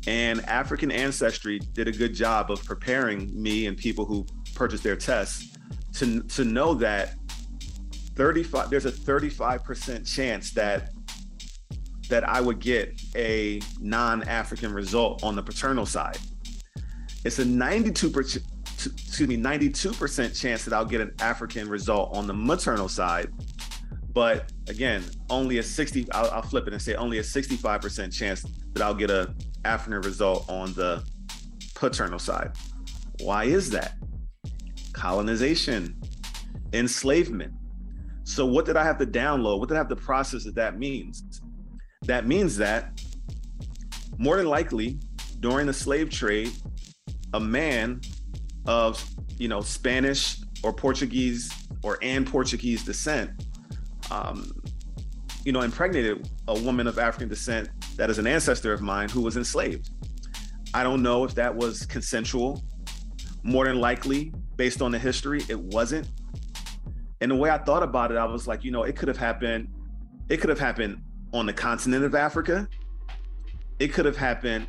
And 0.07 0.41
African 0.47 0.91
Ancestry 0.91 1.59
did 1.59 1.87
a 1.87 1.93
good 1.93 2.15
job 2.15 2.51
of 2.51 2.65
preparing 2.65 3.31
me 3.41 3.67
and 3.67 3.77
people 3.77 4.07
who 4.07 4.25
purchased 4.55 4.83
their 4.83 4.97
tests 4.97 5.57
to, 5.95 6.23
to 6.23 6.45
know 6.45 6.73
that 6.75 7.15
35 8.15 8.71
there's 8.71 8.87
a 8.87 8.93
35% 8.93 10.07
chance 10.07 10.53
that 10.53 10.91
that 12.11 12.29
I 12.29 12.41
would 12.41 12.59
get 12.59 13.01
a 13.17 13.61
non-African 13.81 14.73
result 14.73 15.25
on 15.25 15.35
the 15.35 15.43
paternal 15.43 15.87
side. 15.87 16.19
It's 17.25 17.39
a 17.39 17.45
92% 17.45 18.43
excuse 18.83 19.29
me 19.29 19.37
92% 19.37 20.41
chance 20.41 20.65
that 20.65 20.73
I'll 20.73 20.87
get 20.87 21.03
an 21.03 21.13
African 21.21 21.69
result 21.69 22.17
on 22.17 22.27
the 22.27 22.33
maternal 22.33 22.89
side. 22.89 23.31
But 24.13 24.53
again, 24.69 25.05
only 25.29 25.59
a 25.59 25.63
60 25.63 26.11
I'll, 26.13 26.31
I'll 26.31 26.43
flip 26.43 26.67
it 26.67 26.73
and 26.73 26.81
say 26.81 26.95
only 26.95 27.19
a 27.19 27.23
65% 27.23 28.13
chance 28.13 28.45
that 28.73 28.83
I'll 28.83 28.95
get 28.95 29.11
a 29.11 29.35
African 29.65 30.01
result 30.01 30.49
on 30.49 30.73
the 30.73 31.05
paternal 31.75 32.19
side. 32.19 32.53
Why 33.21 33.45
is 33.45 33.71
that? 33.71 33.97
Colonization, 34.93 36.01
enslavement. 36.73 37.53
So, 38.25 38.47
what 38.47 38.65
did 38.65 38.77
I 38.77 38.85
have 38.85 38.99
to 38.99 39.07
download? 39.07 39.59
What 39.59 39.69
did 39.69 39.75
I 39.75 39.79
have 39.79 39.89
to 39.89 39.97
process 39.97 40.45
that 40.45 40.55
that 40.55 40.79
means? 40.79 41.40
That 42.03 42.27
means 42.27 42.57
that 42.57 42.99
more 44.17 44.37
than 44.37 44.47
likely, 44.47 44.99
during 45.41 45.67
the 45.67 45.73
slave 45.73 46.09
trade, 46.09 46.51
a 47.35 47.41
man 47.41 48.01
of 48.67 49.05
you 49.37 49.49
know 49.49 49.61
Spanish 49.61 50.39
or 50.63 50.73
Portuguese 50.73 51.53
or 51.83 51.99
and 52.01 52.27
Portuguese 52.27 52.85
descent, 52.85 53.31
um, 54.11 54.51
you 55.45 55.53
know, 55.53 55.61
impregnated 55.61 56.27
a 56.49 56.59
woman 56.61 56.87
of 56.87 56.99
African 56.99 57.29
descent 57.29 57.69
that 57.97 58.09
is 58.09 58.19
an 58.19 58.27
ancestor 58.27 58.73
of 58.73 58.81
mine 58.81 59.11
who 59.11 59.21
was 59.21 59.37
enslaved. 59.37 59.91
I 60.73 60.83
don't 60.83 61.03
know 61.03 61.25
if 61.25 61.35
that 61.35 61.55
was 61.55 61.85
consensual. 61.87 62.65
More 63.43 63.67
than 63.67 63.81
likely, 63.81 64.33
based 64.57 64.81
on 64.81 64.91
the 64.91 64.99
history, 64.99 65.43
it 65.49 65.59
wasn't. 65.59 66.09
And 67.21 67.31
the 67.31 67.37
way 67.37 67.51
I 67.51 67.59
thought 67.59 67.83
about 67.83 68.11
it, 68.11 68.17
I 68.17 68.25
was 68.25 68.47
like, 68.47 68.65
you 68.65 68.71
know, 68.71 68.85
it 68.85 68.97
could 68.97 69.09
have 69.09 69.17
happened. 69.19 69.69
It 70.29 70.39
could 70.39 70.51
have 70.51 70.59
happened 70.59 71.03
on 71.33 71.47
the 71.47 71.53
continent 71.53 72.05
of 72.05 72.15
Africa. 72.15 72.69
It 73.79 73.93
could 73.93 74.05
have 74.05 74.17
happened 74.17 74.67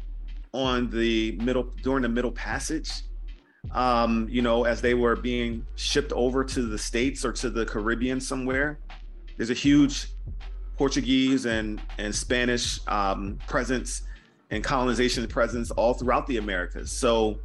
on 0.54 0.90
the 0.90 1.34
middle 1.34 1.64
during 1.82 2.04
the 2.04 2.10
Middle 2.10 2.32
Passage. 2.32 3.04
Um, 3.72 4.28
you 4.30 4.42
know, 4.42 4.64
as 4.64 4.82
they 4.82 4.96
were 4.96 5.16
being 5.16 5.66
shipped 5.76 6.12
over 6.14 6.44
to 6.44 6.64
the 6.64 6.78
states 6.78 7.24
or 7.24 7.32
to 7.34 7.50
the 7.50 7.66
Caribbean 7.66 8.20
somewhere. 8.20 8.80
There's 9.38 9.52
a 9.52 9.56
huge 9.56 10.08
Portuguese 10.78 11.46
and 11.46 11.80
and 12.00 12.14
Spanish 12.14 12.80
um, 12.88 13.38
presence 13.48 14.02
and 14.50 14.64
colonization 14.64 15.26
presence 15.28 15.70
all 15.72 15.94
throughout 15.94 16.26
the 16.28 16.38
Americas. 16.38 16.92
So, 16.92 17.40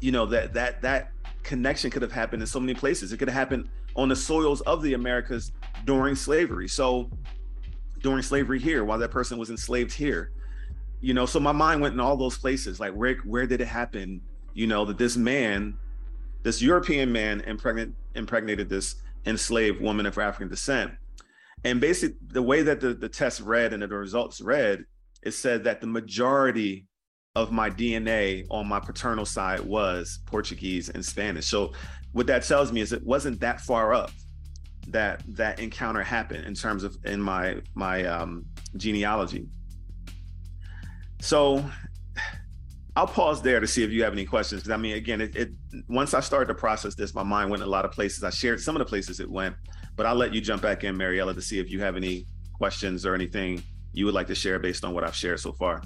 you 0.00 0.12
know 0.12 0.26
that 0.26 0.52
that 0.54 0.82
that 0.82 1.12
connection 1.42 1.90
could 1.90 2.02
have 2.02 2.12
happened 2.12 2.42
in 2.42 2.46
so 2.46 2.58
many 2.58 2.74
places. 2.74 3.12
It 3.12 3.18
could 3.18 3.28
have 3.28 3.36
happened 3.36 3.68
on 3.94 4.08
the 4.08 4.16
soils 4.16 4.60
of 4.62 4.82
the 4.82 4.94
Americas 4.94 5.52
during 5.84 6.16
slavery. 6.16 6.68
So, 6.68 7.08
during 8.00 8.22
slavery 8.22 8.58
here, 8.58 8.84
while 8.84 8.98
that 8.98 9.10
person 9.10 9.38
was 9.38 9.50
enslaved 9.50 9.92
here, 9.92 10.32
you 11.00 11.14
know. 11.14 11.26
So 11.26 11.40
my 11.40 11.52
mind 11.52 11.80
went 11.80 11.94
in 11.94 12.00
all 12.00 12.16
those 12.16 12.38
places. 12.38 12.80
Like 12.80 12.92
where 12.92 13.16
where 13.24 13.46
did 13.46 13.60
it 13.60 13.68
happen? 13.68 14.20
You 14.54 14.66
know 14.66 14.84
that 14.84 14.98
this 14.98 15.16
man, 15.16 15.76
this 16.42 16.62
European 16.62 17.12
man, 17.12 17.40
impregnate, 17.42 17.90
impregnated 18.14 18.68
this 18.68 18.96
enslaved 19.26 19.80
woman 19.80 20.06
of 20.06 20.16
African 20.18 20.48
descent 20.48 20.92
and 21.64 21.80
basically, 21.80 22.16
the 22.28 22.42
way 22.42 22.62
that 22.62 22.80
the, 22.80 22.94
the 22.94 23.08
test 23.08 23.40
read 23.40 23.72
and 23.72 23.82
the 23.82 23.88
results 23.88 24.40
read, 24.40 24.84
it 25.22 25.32
said 25.32 25.64
that 25.64 25.80
the 25.80 25.86
majority 25.86 26.86
of 27.34 27.50
my 27.50 27.68
DNA 27.68 28.46
on 28.50 28.68
my 28.68 28.80
paternal 28.80 29.26
side 29.26 29.60
was 29.60 30.20
Portuguese 30.26 30.88
and 30.90 31.04
Spanish. 31.04 31.46
So 31.46 31.72
what 32.12 32.28
that 32.28 32.44
tells 32.44 32.72
me 32.72 32.80
is 32.80 32.92
it 32.92 33.04
wasn't 33.04 33.40
that 33.40 33.60
far 33.60 33.92
up 33.92 34.10
that 34.88 35.22
that 35.28 35.58
encounter 35.58 36.02
happened 36.02 36.44
in 36.46 36.54
terms 36.54 36.84
of 36.84 36.96
in 37.04 37.20
my 37.20 37.60
my 37.74 38.04
um, 38.04 38.44
genealogy. 38.76 39.46
So 41.20 41.64
I'll 42.94 43.06
pause 43.06 43.42
there 43.42 43.60
to 43.60 43.66
see 43.66 43.82
if 43.82 43.90
you 43.90 44.02
have 44.04 44.12
any 44.12 44.24
questions. 44.24 44.62
Because 44.62 44.72
I 44.72 44.76
mean, 44.76 44.96
again, 44.96 45.20
it, 45.20 45.36
it 45.36 45.50
once 45.88 46.14
I 46.14 46.20
started 46.20 46.46
to 46.46 46.54
process 46.54 46.94
this, 46.94 47.14
my 47.14 47.22
mind 47.22 47.50
went 47.50 47.62
a 47.62 47.66
lot 47.66 47.84
of 47.84 47.92
places. 47.92 48.24
I 48.24 48.30
shared 48.30 48.60
some 48.60 48.74
of 48.74 48.80
the 48.80 48.86
places 48.86 49.20
it 49.20 49.30
went, 49.30 49.54
but 49.96 50.06
I'll 50.06 50.14
let 50.14 50.32
you 50.32 50.40
jump 50.40 50.62
back 50.62 50.84
in, 50.84 50.96
Maryella, 50.96 51.34
to 51.34 51.42
see 51.42 51.58
if 51.58 51.70
you 51.70 51.80
have 51.80 51.96
any 51.96 52.26
questions 52.54 53.04
or 53.04 53.14
anything 53.14 53.62
you 53.92 54.06
would 54.06 54.14
like 54.14 54.26
to 54.28 54.34
share 54.34 54.58
based 54.58 54.84
on 54.84 54.94
what 54.94 55.04
I've 55.04 55.14
shared 55.14 55.40
so 55.40 55.52
far. 55.52 55.82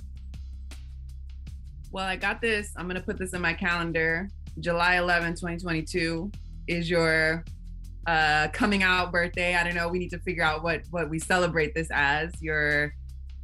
Well, 1.90 2.04
I 2.04 2.16
got 2.16 2.40
this. 2.40 2.73
I'm 2.76 2.88
to 2.88 3.00
put 3.00 3.19
this 3.19 3.33
in 3.33 3.40
my 3.40 3.54
calendar. 3.54 4.28
July 4.61 4.99
11, 4.99 5.33
2022 5.33 6.30
is 6.69 6.88
your 6.88 7.45
uh, 8.11 8.49
coming 8.49 8.83
out 8.83 9.12
birthday. 9.12 9.55
I 9.55 9.62
don't 9.62 9.76
know. 9.76 9.88
We 9.88 10.00
need 10.00 10.11
to 10.11 10.19
figure 10.19 10.43
out 10.43 10.64
what 10.64 10.83
what 10.90 11.09
we 11.09 11.19
celebrate 11.21 11.75
this 11.75 11.88
as. 11.93 12.33
Your 12.40 12.93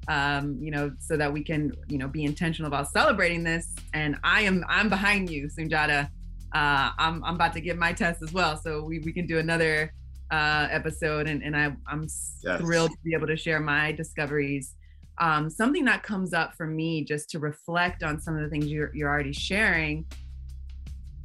um, 0.08 0.58
you 0.61 0.70
know, 0.70 0.92
so 0.99 1.16
that 1.16 1.32
we 1.32 1.42
can, 1.42 1.73
you 1.88 1.99
know, 1.99 2.08
be 2.08 2.25
intentional 2.25 2.68
about 2.68 2.90
celebrating 2.90 3.44
this. 3.44 3.75
And 3.94 4.16
I 4.25 4.42
am 4.42 4.64
I'm 4.68 4.88
behind 4.88 5.30
you, 5.30 5.49
Sundiata. 5.49 6.08
Uh, 6.52 6.90
I'm 6.99 7.23
I'm 7.25 7.37
about 7.37 7.52
to 7.54 7.61
get 7.61 7.78
my 7.78 7.92
test 7.92 8.23
as 8.23 8.32
well. 8.32 8.56
So 8.56 8.82
we, 8.82 8.99
we 9.00 9.12
can 9.12 9.26
do 9.26 9.38
another 9.38 9.92
uh, 10.32 10.66
episode, 10.70 11.28
and, 11.28 11.42
and 11.42 11.56
I, 11.56 11.73
I'm 11.87 12.08
yes. 12.42 12.61
thrilled 12.61 12.90
to 12.90 12.99
be 13.04 13.14
able 13.14 13.28
to 13.28 13.37
share 13.37 13.61
my 13.61 13.92
discoveries. 13.92 14.75
Um, 15.18 15.49
something 15.49 15.85
that 15.85 16.02
comes 16.02 16.35
up 16.35 16.54
for 16.56 16.66
me 16.66 17.04
just 17.04 17.30
to 17.30 17.38
reflect 17.38 18.02
on 18.02 18.20
some 18.20 18.37
of 18.37 18.42
the 18.42 18.50
things 18.50 18.66
you're, 18.66 18.90
you're 18.94 19.08
already 19.08 19.32
sharing 19.32 20.04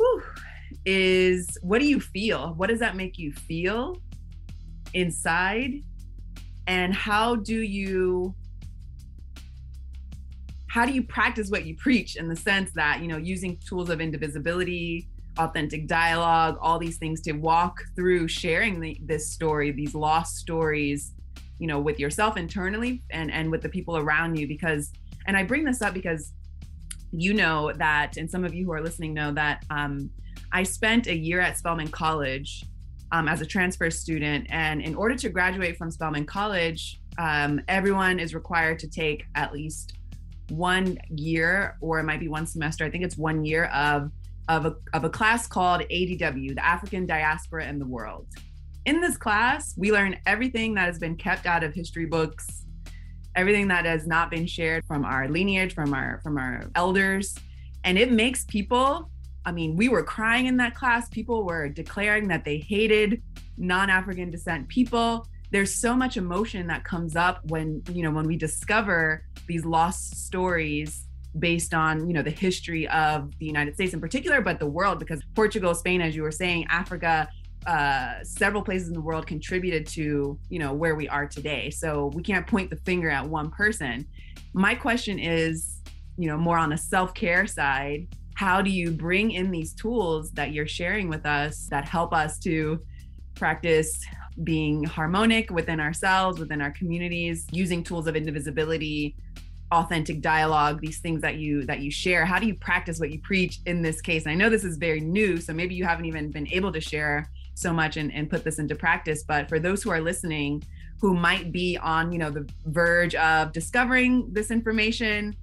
whew, 0.02 0.24
is 0.86 1.58
what 1.62 1.80
do 1.80 1.88
you 1.88 2.00
feel? 2.00 2.54
What 2.56 2.70
does 2.70 2.80
that 2.80 2.96
make 2.96 3.18
you 3.18 3.34
feel 3.34 3.98
inside? 4.94 5.84
And 6.68 6.94
how 6.94 7.36
do 7.36 7.62
you 7.62 8.36
how 10.68 10.86
do 10.86 10.94
you 10.94 11.04
practice 11.04 11.50
what 11.50 11.66
you 11.66 11.76
preach 11.76 12.16
in 12.16 12.30
the 12.30 12.36
sense 12.36 12.72
that 12.76 13.02
you 13.02 13.08
know 13.08 13.18
using 13.18 13.58
tools 13.68 13.90
of 13.90 14.00
indivisibility 14.00 15.08
authentic 15.38 15.88
dialogue, 15.88 16.58
all 16.62 16.80
these 16.80 16.98
things 16.98 17.22
to 17.22 17.34
walk 17.34 17.84
through 17.96 18.28
sharing 18.28 18.80
the, 18.80 19.00
this 19.04 19.32
story, 19.32 19.72
these 19.72 19.96
lost 19.96 20.38
stories, 20.38 21.14
you 21.60 21.68
know, 21.68 21.80
with 21.80 22.00
yourself 22.00 22.38
internally 22.38 23.02
and 23.12 23.32
and 23.32 23.50
with 23.52 23.62
the 23.62 23.70
people 23.70 23.98
around 23.98 24.38
you. 24.38 24.48
Because, 24.48 24.92
and 25.28 25.38
I 25.38 25.44
bring 25.44 25.64
this 25.64 25.82
up 25.82 25.94
because 25.94 26.34
you 27.12 27.34
know 27.34 27.72
that, 27.74 28.18
and 28.18 28.30
some 28.30 28.44
of 28.44 28.54
you 28.54 28.66
who 28.66 28.72
are 28.72 28.82
listening 28.82 29.14
know 29.14 29.32
that 29.34 29.64
um, 29.70 30.10
I 30.52 30.64
spent 30.64 31.08
a 31.08 31.16
year 31.16 31.40
at 31.40 31.58
Spelman 31.58 31.88
College 31.88 32.66
um, 33.12 33.28
as 33.28 33.42
a 33.42 33.46
transfer 33.46 33.90
student, 33.90 34.48
and 34.50 34.82
in 34.82 34.96
order 34.96 35.16
to 35.16 35.30
graduate 35.30 35.78
from 35.78 35.92
Spelman 35.92 36.26
College, 36.26 37.00
um, 37.18 37.62
everyone 37.68 38.20
is 38.20 38.34
required 38.34 38.80
to 38.80 38.90
take 38.90 39.26
at 39.36 39.54
least 39.54 39.94
one 40.50 40.98
year, 41.10 41.78
or 41.82 42.00
it 42.00 42.04
might 42.04 42.20
be 42.20 42.28
one 42.28 42.46
semester. 42.46 42.86
I 42.86 42.90
think 42.90 43.04
it's 43.04 43.18
one 43.18 43.46
year 43.46 43.66
of 43.66 44.12
of 44.50 44.66
a, 44.66 44.76
of 44.94 45.04
a 45.06 45.10
class 45.10 45.48
called 45.48 45.82
ADW, 45.82 46.56
the 46.56 46.66
African 46.66 47.06
Diaspora 47.06 47.64
and 47.64 47.80
the 47.80 47.86
World. 47.86 48.28
In 48.86 49.00
this 49.00 49.16
class, 49.16 49.74
we 49.78 49.92
learn 49.92 50.18
everything 50.26 50.74
that 50.74 50.88
has 50.88 51.00
been 51.00 51.16
kept 51.16 51.46
out 51.46 51.64
of 51.64 51.74
history 51.74 52.06
books, 52.06 52.66
everything 53.36 53.68
that 53.70 53.86
has 53.86 54.08
not 54.08 54.32
been 54.32 54.48
shared 54.48 54.84
from 54.86 55.06
our 55.06 55.30
lineage, 55.30 55.74
from 55.74 55.94
our 55.94 56.20
from 56.24 56.38
our 56.38 56.66
elders, 56.76 57.36
and 57.84 57.98
it 57.98 58.12
makes 58.12 58.44
people 58.46 59.11
I 59.46 59.52
mean, 59.52 59.76
we 59.76 59.90
were 59.90 60.04
crying 60.04 60.46
in 60.46 60.58
that 60.58 60.76
class. 60.76 61.10
People 61.10 61.44
were 61.44 61.68
declaring 61.68 62.28
that 62.28 62.46
they 62.46 62.58
hated 62.58 63.22
non-African 63.58 64.30
descent 64.30 64.68
people. 64.68 65.26
There's 65.52 65.74
so 65.74 65.96
much 65.96 66.18
emotion 66.18 66.68
that 66.68 66.84
comes 66.84 67.16
up 67.16 67.40
when, 67.46 67.82
you 67.92 68.04
know, 68.04 68.12
when 68.12 68.26
we 68.26 68.38
discover 68.38 69.26
these 69.48 69.66
lost 69.66 70.26
stories 70.26 71.08
based 71.40 71.74
on 71.74 72.08
you 72.08 72.14
know 72.14 72.22
the 72.22 72.30
history 72.30 72.88
of 72.90 73.32
the 73.40 73.46
united 73.46 73.74
states 73.74 73.94
in 73.94 74.02
particular 74.02 74.42
but 74.42 74.60
the 74.60 74.66
world 74.66 75.00
because 75.00 75.22
portugal 75.34 75.74
spain 75.74 76.02
as 76.02 76.14
you 76.14 76.24
were 76.24 76.32
saying 76.32 76.66
africa 76.70 77.30
uh, 77.68 78.16
several 78.24 78.64
places 78.64 78.88
in 78.88 78.94
the 78.94 79.02
world 79.02 79.28
contributed 79.28 79.86
to 79.86 80.38
you 80.50 80.60
know 80.60 80.74
where 80.74 80.96
we 80.96 81.08
are 81.08 81.28
today 81.28 81.70
so 81.70 82.08
we 82.16 82.24
can't 82.24 82.48
point 82.48 82.70
the 82.70 82.76
finger 82.78 83.10
at 83.10 83.26
one 83.26 83.50
person 83.52 84.06
my 84.54 84.74
question 84.74 85.20
is 85.20 85.80
you 86.18 86.28
know 86.28 86.38
more 86.38 86.58
on 86.58 86.74
a 86.74 86.78
self-care 86.78 87.46
side 87.46 88.08
how 88.42 88.60
do 88.60 88.72
you 88.72 88.90
bring 88.90 89.30
in 89.30 89.52
these 89.52 89.72
tools 89.74 90.32
that 90.32 90.52
you're 90.52 90.68
sharing 90.68 91.08
with 91.08 91.28
us 91.28 91.68
that 91.70 91.88
help 91.88 92.12
us 92.12 92.40
to 92.40 92.82
practice 93.36 94.04
being 94.44 94.84
harmonic 94.84 95.52
within 95.52 95.80
ourselves 95.80 96.40
within 96.40 96.60
our 96.60 96.72
communities 96.72 97.46
using 97.52 97.84
tools 97.84 98.08
of 98.08 98.16
indivisibility 98.16 99.16
authentic 99.72 100.22
dialogue 100.22 100.82
these 100.82 101.00
things 101.00 101.22
that 101.22 101.36
you 101.36 101.64
that 101.66 101.82
you 101.82 101.92
share 101.92 102.26
how 102.26 102.40
do 102.40 102.48
you 102.48 102.56
practice 102.56 103.00
what 103.00 103.12
you 103.12 103.20
preach 103.20 103.60
in 103.68 103.84
this 103.84 104.02
case 104.02 104.24
and 104.24 104.32
i 104.32 104.36
know 104.36 104.50
this 104.50 104.64
is 104.64 104.76
very 104.78 105.00
new 105.00 105.38
so 105.38 105.54
maybe 105.54 105.76
you 105.76 105.86
haven't 105.86 106.06
even 106.06 106.32
been 106.32 106.48
able 106.52 106.72
to 106.72 106.82
share 106.82 107.30
so 107.54 107.72
much 107.72 107.98
and, 107.98 108.14
and 108.14 108.30
put 108.30 108.44
this 108.44 108.60
into 108.60 108.76
practice. 108.76 109.24
But 109.24 109.48
for 109.48 109.60
those 109.60 109.84
who 109.84 109.92
are 109.92 110.02
listening, 110.02 110.64
who 111.00 111.16
might 111.16 111.52
be 111.52 111.78
on, 111.78 112.12
you 112.12 112.20
know, 112.20 112.30
the 112.30 112.48
verge 112.66 113.16
of 113.16 113.52
discovering 113.52 114.32
this 114.32 114.52
information, 114.52 115.36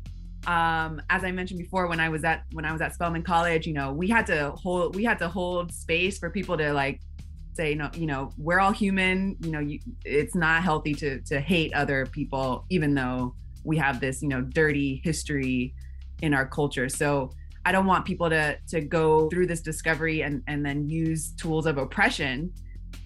um, 0.47 1.03
as 1.11 1.25
I 1.25 1.33
mentioned 1.33 1.59
before, 1.59 1.87
when 1.89 2.01
I 2.01 2.09
was 2.09 2.25
at 2.25 2.45
when 2.53 2.65
I 2.65 2.73
was 2.73 2.81
at 2.81 2.95
Spelman 2.95 3.23
College, 3.23 3.67
you 3.67 3.73
know, 3.73 3.93
we 3.93 4.09
had 4.09 4.27
to 4.27 4.51
hold 4.53 4.95
we 4.95 5.05
had 5.05 5.19
to 5.19 5.29
hold 5.29 5.73
space 5.73 6.19
for 6.19 6.31
people 6.31 6.57
to 6.57 6.73
like 6.73 7.01
say, 7.55 7.75
no, 7.75 7.91
you 7.95 8.07
know, 8.07 8.33
we're 8.39 8.61
all 8.61 8.73
human. 8.73 9.37
You 9.41 9.51
know, 9.51 9.59
you, 9.59 9.81
it's 10.05 10.35
not 10.35 10.63
healthy 10.63 10.95
to 10.95 11.21
to 11.23 11.41
hate 11.41 11.75
other 11.75 12.07
people, 12.07 12.65
even 12.71 12.95
though 12.95 13.35
we 13.65 13.77
have 13.79 14.01
this, 14.01 14.23
you 14.23 14.29
know, 14.29 14.41
dirty 14.41 15.01
history 15.05 15.75
in 16.23 16.35
our 16.35 16.47
culture. 16.47 16.89
So 16.89 17.31
I 17.65 17.73
don't 17.73 17.87
want 17.87 18.05
people 18.05 18.31
to 18.31 18.57
to 18.69 18.81
go 18.81 19.29
through 19.29 19.47
this 19.49 19.61
discovery 19.61 20.23
and 20.23 20.43
and 20.47 20.65
then 20.65 20.89
use 20.89 21.33
tools 21.33 21.67
of 21.67 21.79
oppression 21.79 22.53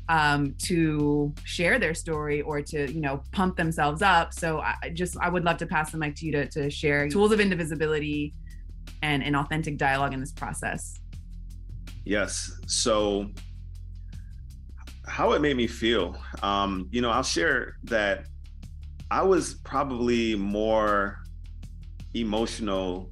um, 0.08 0.54
to 0.64 1.32
share 1.44 1.78
their 1.78 1.94
story 1.94 2.42
or 2.42 2.60
to 2.62 2.92
you 2.92 3.00
know 3.00 3.22
pump 3.32 3.56
themselves 3.56 4.02
up. 4.02 4.32
So 4.32 4.60
I 4.60 4.90
just 4.92 5.16
I 5.18 5.28
would 5.28 5.44
love 5.44 5.58
to 5.58 5.66
pass 5.66 5.92
the 5.92 5.98
mic 5.98 6.16
to 6.16 6.26
you 6.26 6.32
to 6.32 6.48
to 6.48 6.70
share 6.70 7.08
tools 7.08 7.32
of 7.32 7.40
indivisibility 7.40 8.34
and 9.02 9.22
an 9.22 9.34
authentic 9.34 9.76
dialogue 9.76 10.12
in 10.12 10.20
this 10.20 10.32
process. 10.32 11.00
Yes. 12.04 12.52
So 12.66 13.30
how 15.06 15.32
it 15.32 15.40
made 15.40 15.56
me 15.56 15.66
feel, 15.66 16.16
um, 16.42 16.88
you 16.90 17.00
know, 17.00 17.10
I'll 17.10 17.22
share 17.22 17.76
that 17.84 18.26
I 19.10 19.22
was 19.22 19.54
probably 19.54 20.34
more 20.34 21.18
emotional 22.14 23.10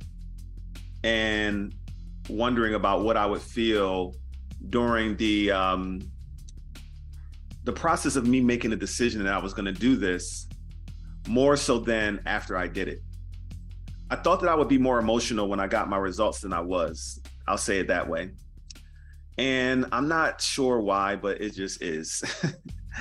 and 1.05 1.75
wondering 2.29 2.75
about 2.75 3.03
what 3.03 3.17
I 3.17 3.27
would 3.27 3.43
feel 3.43 4.15
during 4.69 5.17
the 5.17 5.51
um, 5.51 6.10
the 7.71 7.81
process 7.81 8.17
of 8.17 8.27
me 8.27 8.41
making 8.41 8.73
a 8.73 8.77
decision 8.77 9.23
that 9.23 9.33
I 9.33 9.39
was 9.39 9.55
going 9.55 9.73
to 9.73 9.81
do 9.81 9.95
this, 9.95 10.49
more 11.29 11.57
so 11.57 11.79
than 11.79 12.21
after 12.27 12.57
I 12.57 12.67
did 12.67 12.89
it. 12.89 13.01
I 14.11 14.17
thought 14.17 14.41
that 14.41 14.49
I 14.49 14.57
would 14.57 14.67
be 14.67 14.77
more 14.77 14.99
emotional 14.99 15.47
when 15.47 15.61
I 15.61 15.69
got 15.69 15.89
my 15.89 15.97
results 15.97 16.41
than 16.41 16.53
I 16.53 16.63
was. 16.63 17.21
I'll 17.47 17.57
say 17.57 17.79
it 17.79 17.87
that 17.87 18.09
way. 18.09 18.31
And 19.39 19.87
I'm 19.93 20.09
not 20.09 20.41
sure 20.41 20.81
why, 20.81 21.15
but 21.15 21.41
it 21.41 21.55
just 21.55 21.81
is. 21.81 22.25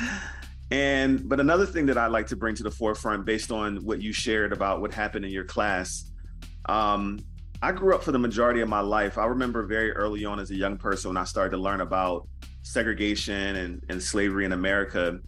and 0.72 1.28
but 1.28 1.40
another 1.40 1.66
thing 1.66 1.88
that 1.88 1.98
I 1.98 2.06
like 2.06 2.28
to 2.28 2.36
bring 2.36 2.54
to 2.54 2.64
the 2.64 2.70
forefront, 2.70 3.26
based 3.26 3.52
on 3.52 3.78
what 3.78 4.04
you 4.04 4.14
shared 4.14 4.54
about 4.54 4.82
what 4.82 4.94
happened 4.94 5.26
in 5.26 5.32
your 5.32 5.46
class, 5.46 6.12
um, 6.68 7.18
I 7.64 7.72
grew 7.72 7.96
up 7.96 8.04
for 8.04 8.12
the 8.12 8.20
majority 8.20 8.62
of 8.62 8.70
my 8.70 8.82
life. 8.82 9.18
I 9.18 9.26
remember 9.26 9.66
very 9.66 9.94
early 9.94 10.26
on 10.26 10.40
as 10.40 10.52
a 10.52 10.56
young 10.56 10.78
person 10.78 11.10
when 11.10 11.18
I 11.18 11.24
started 11.24 11.50
to 11.56 11.58
learn 11.58 11.82
about 11.82 12.28
segregation 12.70 13.56
and, 13.56 13.84
and 13.90 14.02
slavery 14.02 14.46
in 14.46 14.52
America 14.52 15.20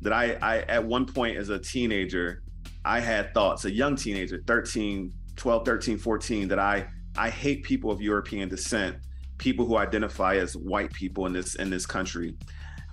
that 0.00 0.12
I, 0.12 0.36
I, 0.42 0.58
at 0.62 0.84
one 0.84 1.06
point 1.06 1.36
as 1.36 1.48
a 1.48 1.58
teenager, 1.58 2.42
I 2.84 3.00
had 3.00 3.32
thoughts, 3.32 3.64
a 3.64 3.72
young 3.72 3.96
teenager, 3.96 4.42
13, 4.46 5.12
12, 5.36 5.64
13, 5.64 5.98
14, 5.98 6.48
that 6.48 6.58
I, 6.58 6.86
I 7.16 7.30
hate 7.30 7.62
people 7.62 7.90
of 7.90 8.00
European 8.00 8.48
descent, 8.48 8.96
people 9.38 9.64
who 9.64 9.76
identify 9.76 10.36
as 10.36 10.56
white 10.56 10.92
people 10.92 11.26
in 11.26 11.32
this, 11.32 11.54
in 11.54 11.70
this 11.70 11.86
country. 11.86 12.34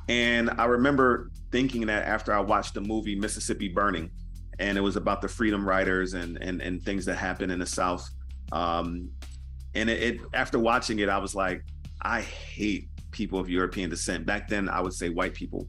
And 0.07 0.49
I 0.57 0.65
remember 0.65 1.31
thinking 1.51 1.85
that 1.87 2.05
after 2.05 2.33
I 2.33 2.39
watched 2.39 2.75
the 2.75 2.81
movie 2.81 3.15
Mississippi 3.15 3.67
Burning, 3.67 4.11
and 4.59 4.77
it 4.77 4.81
was 4.81 4.95
about 4.95 5.21
the 5.21 5.27
freedom 5.27 5.67
riders 5.67 6.13
and, 6.13 6.37
and, 6.41 6.61
and 6.61 6.81
things 6.81 7.05
that 7.05 7.15
happened 7.15 7.51
in 7.51 7.59
the 7.59 7.65
South 7.65 8.09
um, 8.51 9.09
and 9.75 9.89
it, 9.89 10.01
it 10.01 10.21
after 10.33 10.59
watching 10.59 10.99
it, 10.99 11.09
I 11.09 11.17
was 11.17 11.35
like, 11.35 11.63
I 12.01 12.21
hate 12.21 12.88
people 13.11 13.39
of 13.39 13.49
European 13.49 13.89
descent. 13.89 14.25
Back 14.25 14.47
then, 14.47 14.69
I 14.69 14.81
would 14.81 14.93
say 14.93 15.09
white 15.09 15.33
people. 15.33 15.67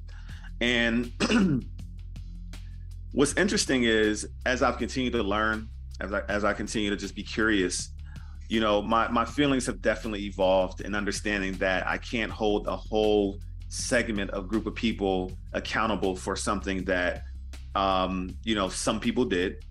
And 0.60 1.12
what's 3.12 3.34
interesting 3.34 3.84
is 3.84 4.28
as 4.46 4.62
I've 4.62 4.78
continued 4.78 5.12
to 5.14 5.22
learn, 5.22 5.68
as 6.00 6.12
I, 6.12 6.20
as 6.28 6.44
I 6.44 6.52
continue 6.52 6.90
to 6.90 6.96
just 6.96 7.14
be 7.14 7.22
curious, 7.22 7.90
you 8.48 8.60
know, 8.60 8.82
my, 8.82 9.08
my 9.08 9.24
feelings 9.24 9.66
have 9.66 9.80
definitely 9.80 10.24
evolved 10.24 10.80
in 10.80 10.94
understanding 10.94 11.52
that 11.54 11.86
I 11.86 11.98
can't 11.98 12.32
hold 12.32 12.66
a 12.66 12.76
whole 12.76 13.38
segment 13.68 14.30
of 14.30 14.48
group 14.48 14.66
of 14.66 14.74
people 14.74 15.32
accountable 15.52 16.16
for 16.16 16.34
something 16.34 16.84
that, 16.84 17.22
um, 17.74 18.36
you 18.42 18.54
know, 18.54 18.68
some 18.68 18.98
people 18.98 19.24
did 19.24 19.64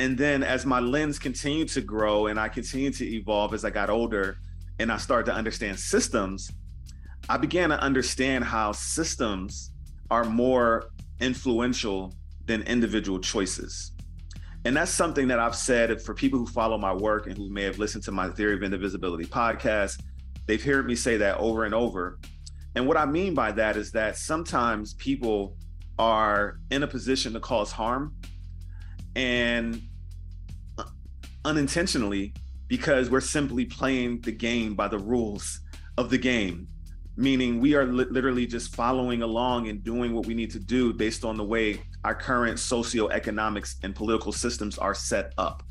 and 0.00 0.16
then 0.16 0.42
as 0.42 0.64
my 0.64 0.80
lens 0.80 1.18
continued 1.18 1.68
to 1.68 1.82
grow 1.82 2.28
and 2.28 2.40
I 2.40 2.48
continued 2.48 2.94
to 2.94 3.06
evolve 3.06 3.52
as 3.52 3.66
I 3.66 3.70
got 3.70 3.90
older 3.90 4.38
and 4.80 4.90
I 4.90 4.96
started 4.96 5.30
to 5.30 5.36
understand 5.36 5.78
systems, 5.78 6.50
I 7.28 7.36
began 7.36 7.68
to 7.68 7.78
understand 7.78 8.44
how 8.44 8.72
systems 8.72 9.72
are 10.10 10.24
more 10.24 10.90
influential 11.20 12.14
than 12.46 12.62
individual 12.62 13.20
choices. 13.20 13.92
And 14.64 14.74
that's 14.74 14.90
something 14.90 15.28
that 15.28 15.38
I've 15.38 15.54
said 15.54 16.00
for 16.00 16.14
people 16.14 16.38
who 16.38 16.46
follow 16.46 16.78
my 16.78 16.94
work 16.94 17.26
and 17.26 17.36
who 17.36 17.50
may 17.50 17.62
have 17.64 17.78
listened 17.78 18.04
to 18.04 18.12
my 18.12 18.30
Theory 18.30 18.54
of 18.54 18.62
Indivisibility 18.62 19.26
podcast. 19.26 20.00
They've 20.46 20.62
heard 20.62 20.86
me 20.86 20.94
say 20.94 21.18
that 21.18 21.36
over 21.36 21.64
and 21.64 21.74
over. 21.74 22.18
And 22.74 22.86
what 22.86 22.96
I 22.96 23.04
mean 23.04 23.34
by 23.34 23.52
that 23.52 23.76
is 23.76 23.92
that 23.92 24.16
sometimes 24.16 24.94
people 24.94 25.58
are 25.98 26.58
in 26.70 26.84
a 26.84 26.86
position 26.86 27.34
to 27.34 27.40
cause 27.40 27.70
harm 27.70 28.14
and 29.14 29.82
uh, 30.78 30.84
unintentionally 31.44 32.32
because 32.70 33.10
we're 33.10 33.20
simply 33.20 33.64
playing 33.64 34.20
the 34.20 34.30
game 34.30 34.76
by 34.76 34.86
the 34.86 34.96
rules 34.96 35.60
of 35.98 36.08
the 36.08 36.16
game. 36.16 36.68
Meaning 37.16 37.60
we 37.60 37.74
are 37.74 37.84
li- 37.84 38.06
literally 38.08 38.46
just 38.46 38.76
following 38.76 39.22
along 39.22 39.68
and 39.68 39.82
doing 39.82 40.14
what 40.14 40.24
we 40.24 40.34
need 40.34 40.52
to 40.52 40.60
do 40.60 40.92
based 40.94 41.24
on 41.24 41.36
the 41.36 41.42
way 41.42 41.82
our 42.04 42.14
current 42.14 42.58
socioeconomics 42.58 43.74
and 43.82 43.94
political 43.94 44.30
systems 44.30 44.78
are 44.78 44.94
set 44.94 45.34
up. 45.36 45.64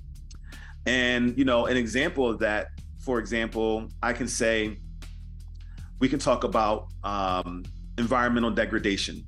And 0.86 1.38
you 1.38 1.46
know 1.46 1.68
an 1.68 1.78
example 1.78 2.30
of 2.30 2.40
that 2.40 2.68
for 3.00 3.20
example 3.20 3.90
i 4.02 4.12
can 4.12 4.28
say 4.28 4.78
we 6.00 6.10
can 6.10 6.20
talk 6.20 6.44
about 6.44 6.88
um, 7.04 7.64
environmental 7.98 8.52
degradation. 8.52 9.26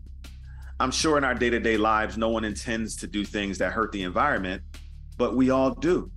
I'm 0.80 0.92
sure 0.92 1.18
in 1.18 1.24
our 1.24 1.36
day-to-day 1.36 1.78
lives 1.78 2.18
no 2.18 2.30
one 2.30 2.44
intends 2.44 2.96
to 2.98 3.08
do 3.08 3.24
things 3.24 3.58
that 3.60 3.72
hurt 3.72 3.92
the 3.94 4.04
environment 4.04 4.62
but 5.18 5.36
we 5.38 5.52
all 5.52 5.74
do 5.74 6.12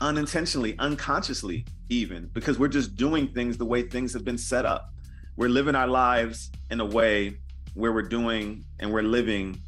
unintentionally, 0.00 0.76
unconsciously, 0.78 1.64
even 1.88 2.28
because 2.32 2.58
we're 2.58 2.68
just 2.68 2.96
doing 2.96 3.28
things 3.28 3.56
the 3.56 3.64
way 3.64 3.82
things 3.82 4.12
have 4.12 4.24
been 4.24 4.38
set 4.38 4.64
up. 4.64 4.92
We're 5.36 5.48
living 5.48 5.74
our 5.74 5.86
lives 5.86 6.50
in 6.70 6.80
a 6.80 6.84
way 6.84 7.38
where 7.74 7.92
we're 7.92 8.02
doing 8.02 8.64
and 8.80 8.92
we're 8.92 9.02
living 9.02 9.60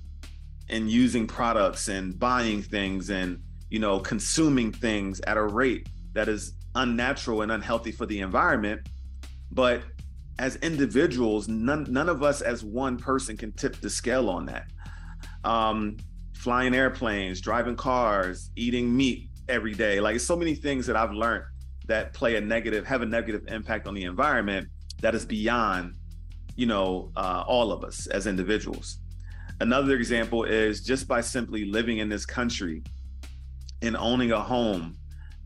and 0.69 0.91
using 0.91 1.27
products 1.27 1.89
and 1.89 2.19
buying 2.19 2.63
things 2.63 3.11
and 3.11 3.41
you 3.71 3.79
know 3.79 3.99
consuming 3.99 4.73
things 4.73 5.21
at 5.27 5.37
a 5.37 5.43
rate 5.43 5.89
that 6.13 6.29
is 6.29 6.55
unnatural 6.75 7.43
and 7.43 7.53
unhealthy 7.53 7.93
for 7.93 8.07
the 8.07 8.21
environment 8.21 8.81
but 9.53 9.83
as 10.39 10.57
individuals 10.57 11.49
none, 11.49 11.87
none 11.89 12.09
of 12.09 12.23
us 12.23 12.41
as 12.41 12.65
one 12.65 12.97
person 12.97 13.37
can 13.37 13.53
tip 13.53 13.81
the 13.81 13.91
scale 13.91 14.29
on 14.31 14.47
that 14.47 14.67
um, 15.45 15.97
flying 16.35 16.75
airplanes 16.75 17.41
driving 17.41 17.77
cars 17.77 18.51
eating 18.57 18.95
meat 18.97 19.30
every 19.51 19.75
day. 19.75 20.01
Like 20.01 20.19
so 20.21 20.37
many 20.37 20.55
things 20.55 20.87
that 20.87 20.97
I've 20.97 21.13
learned 21.13 21.45
that 21.87 22.13
play 22.13 22.37
a 22.37 22.41
negative, 22.41 22.87
have 22.87 23.03
a 23.03 23.07
negative 23.07 23.43
impact 23.49 23.87
on 23.87 23.95
the 23.95 24.05
environment 24.05 24.69
that 25.01 25.15
is 25.15 25.25
beyond, 25.25 25.95
you 26.57 26.67
know, 26.67 27.11
uh, 27.17 27.45
all 27.47 27.73
of 27.73 27.85
us 27.85 28.07
as 28.07 28.27
individuals. 28.27 28.99
Another 29.61 29.97
example 29.97 30.45
is 30.45 30.83
just 30.83 31.07
by 31.09 31.21
simply 31.21 31.65
living 31.65 31.99
in 31.99 32.09
this 32.09 32.25
country 32.25 32.83
and 33.83 33.97
owning 33.97 34.33
a 34.33 34.41
home 34.41 34.97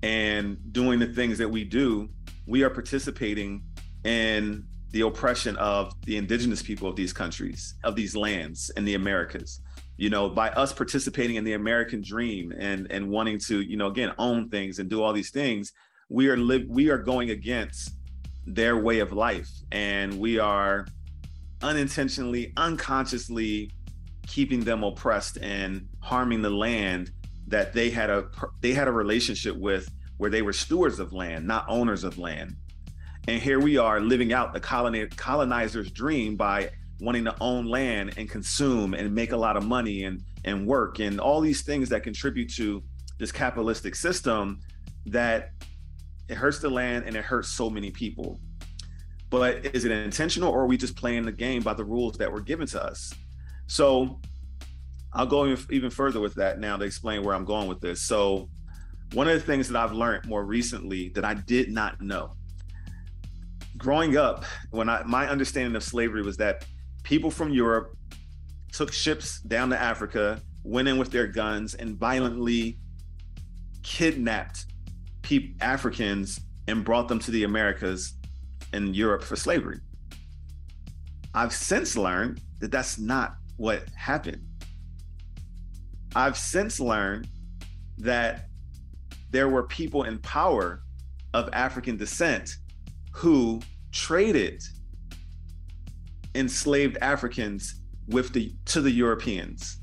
and 0.03 0.59
doing 0.73 0.99
the 0.99 1.07
things 1.07 1.39
that 1.39 1.49
we 1.49 1.65
do, 1.65 2.09
we 2.47 2.63
are 2.63 2.71
participating 2.71 3.63
in 4.05 4.65
the 4.91 5.01
oppression 5.01 5.57
of 5.57 5.95
the 6.03 6.17
indigenous 6.17 6.63
people 6.63 6.89
of 6.89 6.95
these 6.95 7.13
countries, 7.13 7.75
of 7.85 7.97
these 7.97 8.15
lands 8.15 8.71
in 8.77 8.85
the 8.85 8.95
Americas 8.95 9.61
you 9.97 10.11
know 10.11 10.29
by 10.29 10.51
us 10.51 10.73
participating 10.73 11.37
in 11.37 11.45
the 11.45 11.53
american 11.53 12.03
dream 12.03 12.53
and 12.59 12.91
and 12.91 13.09
wanting 13.09 13.39
to 13.39 13.61
you 13.61 13.77
know 13.77 13.87
again 13.87 14.13
own 14.19 14.49
things 14.49 14.79
and 14.79 14.91
do 14.91 15.03
all 15.03 15.13
these 15.13 15.31
things 15.31 15.73
we 16.09 16.29
are 16.29 16.37
live 16.37 16.65
we 16.69 16.91
are 16.91 16.99
going 16.99 17.31
against 17.31 17.93
their 18.47 18.77
way 18.77 18.99
of 18.99 19.13
life. 19.13 19.49
And 19.73 20.19
we 20.19 20.39
are 20.39 20.87
unintentionally, 21.63 22.53
unconsciously 22.57 23.71
keeping 24.27 24.61
them 24.61 24.83
oppressed 24.83 25.39
and 25.39 25.87
harming 26.01 26.43
the 26.43 26.51
land 26.51 27.11
that 27.49 27.73
they 27.73 27.91
had 27.91 28.09
a 28.09 28.27
they 28.61 28.73
had 28.73 28.89
a 28.89 28.93
relationship 28.93 29.57
with 29.57 29.91
where 30.17 30.31
they 30.31 30.43
were 30.43 30.53
stewards 30.53 30.99
of 30.99 31.13
land, 31.13 31.47
not 31.47 31.67
owners 31.69 32.05
of 32.05 32.19
land. 32.19 32.57
And 33.29 33.41
here 33.41 33.61
we 33.61 33.79
are 33.79 34.01
living 34.01 34.33
out 34.33 34.53
the 34.53 34.61
colonizer's 34.61 35.91
dream 35.91 36.37
by 36.37 36.71
wanting 37.01 37.25
to 37.25 37.37
own 37.41 37.67
land 37.67 38.15
and 38.17 38.29
consume 38.29 38.95
and 38.95 39.15
make 39.15 39.33
a 39.33 39.37
lot 39.37 39.57
of 39.57 39.65
money 39.65 40.05
and 40.05 40.23
and 40.45 40.67
work 40.67 40.99
and 41.01 41.21
all 41.21 41.41
these 41.41 41.63
things 41.63 41.89
that 41.89 42.03
contribute 42.03 42.53
to 42.55 42.83
this 43.19 43.33
capitalistic 43.33 43.95
system 43.95 44.61
that 45.07 45.51
it 46.29 46.35
hurts 46.35 46.59
the 46.59 46.69
land 46.69 47.05
and 47.07 47.17
it 47.17 47.25
hurts 47.25 47.49
so 47.49 47.71
many 47.71 47.91
people. 47.91 48.39
But 49.31 49.75
is 49.75 49.85
it 49.85 49.91
intentional 49.91 50.51
or 50.51 50.63
are 50.63 50.67
we 50.67 50.77
just 50.77 50.97
playing 50.97 51.25
the 51.25 51.33
game 51.33 51.63
by 51.63 51.75
the 51.75 51.85
rules 51.85 52.17
that 52.19 52.31
were 52.31 52.41
given 52.41 52.67
to 52.69 52.83
us? 52.83 53.13
So 53.67 54.21
I'll 55.13 55.27
go 55.27 55.57
even 55.71 55.91
further 55.91 56.21
with 56.21 56.35
that 56.35 56.59
now 56.59 56.77
to 56.77 56.85
explain 56.85 57.23
where 57.23 57.35
I'm 57.35 57.45
going 57.45 57.69
with 57.69 57.81
this. 57.81 58.03
So 58.03 58.49
one 59.13 59.29
of 59.29 59.35
the 59.35 59.41
things 59.41 59.69
that 59.69 59.83
I've 59.83 59.93
learned 59.93 60.27
more 60.27 60.45
recently 60.45 61.11
that 61.11 61.25
I 61.25 61.35
did 61.35 61.73
not 61.73 62.01
know. 62.01 62.35
Growing 63.77 64.17
up, 64.17 64.45
when 64.71 64.89
I 64.89 65.03
my 65.05 65.29
understanding 65.29 65.75
of 65.75 65.83
slavery 65.83 66.23
was 66.23 66.37
that 66.37 66.65
people 67.05 67.31
from 67.31 67.53
Europe 67.53 67.97
took 68.73 68.93
ships 68.93 69.41
down 69.43 69.71
to 69.71 69.81
Africa, 69.81 70.43
went 70.65 70.89
in 70.89 70.99
with 70.99 71.13
their 71.13 71.29
guns, 71.29 71.75
and 71.75 71.97
violently 71.97 72.79
kidnapped 73.85 74.65
pe- 75.23 75.53
Africans 75.61 76.41
and 76.67 76.85
brought 76.85 77.07
them 77.07 77.21
to 77.21 77.31
the 77.31 77.45
Americas 77.45 78.15
and 78.73 78.97
Europe 78.97 79.23
for 79.23 79.37
slavery. 79.37 79.79
I've 81.35 81.53
since 81.53 81.97
learned 81.97 82.41
that 82.59 82.73
that's 82.73 82.99
not 82.99 83.37
what 83.57 83.89
happened. 83.91 84.43
I've 86.17 86.39
since 86.39 86.81
learned 86.81 87.29
that 87.99 88.47
there 89.31 89.49
were 89.49 89.65
people 89.65 90.05
in 90.05 90.19
power 90.19 90.83
of 91.35 91.51
African 91.53 91.97
descent 91.97 92.57
who 93.13 93.61
traded 93.93 94.63
enslaved 96.35 96.99
Africans 97.01 97.81
with 98.09 98.33
the 98.33 98.55
to 98.67 98.81
the 98.81 98.91
Europeans. 98.91 99.81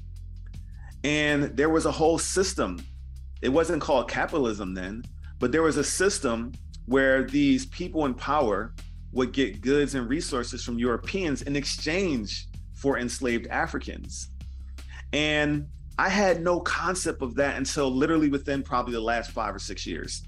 And 1.03 1.55
there 1.57 1.69
was 1.69 1.85
a 1.85 1.91
whole 1.91 2.19
system. 2.19 2.79
It 3.41 3.49
wasn't 3.49 3.81
called 3.81 4.09
capitalism 4.09 4.73
then, 4.73 5.03
but 5.39 5.51
there 5.51 5.63
was 5.63 5.77
a 5.77 5.83
system 5.83 6.51
where 6.85 7.23
these 7.23 7.65
people 7.67 8.05
in 8.05 8.13
power 8.13 8.73
would 9.11 9.33
get 9.33 9.61
goods 9.61 9.95
and 9.95 10.07
resources 10.07 10.63
from 10.63 10.77
Europeans 10.77 11.41
in 11.41 11.55
exchange 11.55 12.47
for 12.75 12.97
enslaved 12.97 13.47
Africans. 13.47 14.29
And 15.13 15.67
I 15.97 16.09
had 16.09 16.41
no 16.41 16.59
concept 16.59 17.21
of 17.21 17.35
that 17.35 17.57
until 17.57 17.89
literally 17.89 18.29
within 18.29 18.63
probably 18.63 18.93
the 18.93 19.01
last 19.01 19.31
five 19.31 19.53
or 19.53 19.59
six 19.59 19.85
years. 19.85 20.23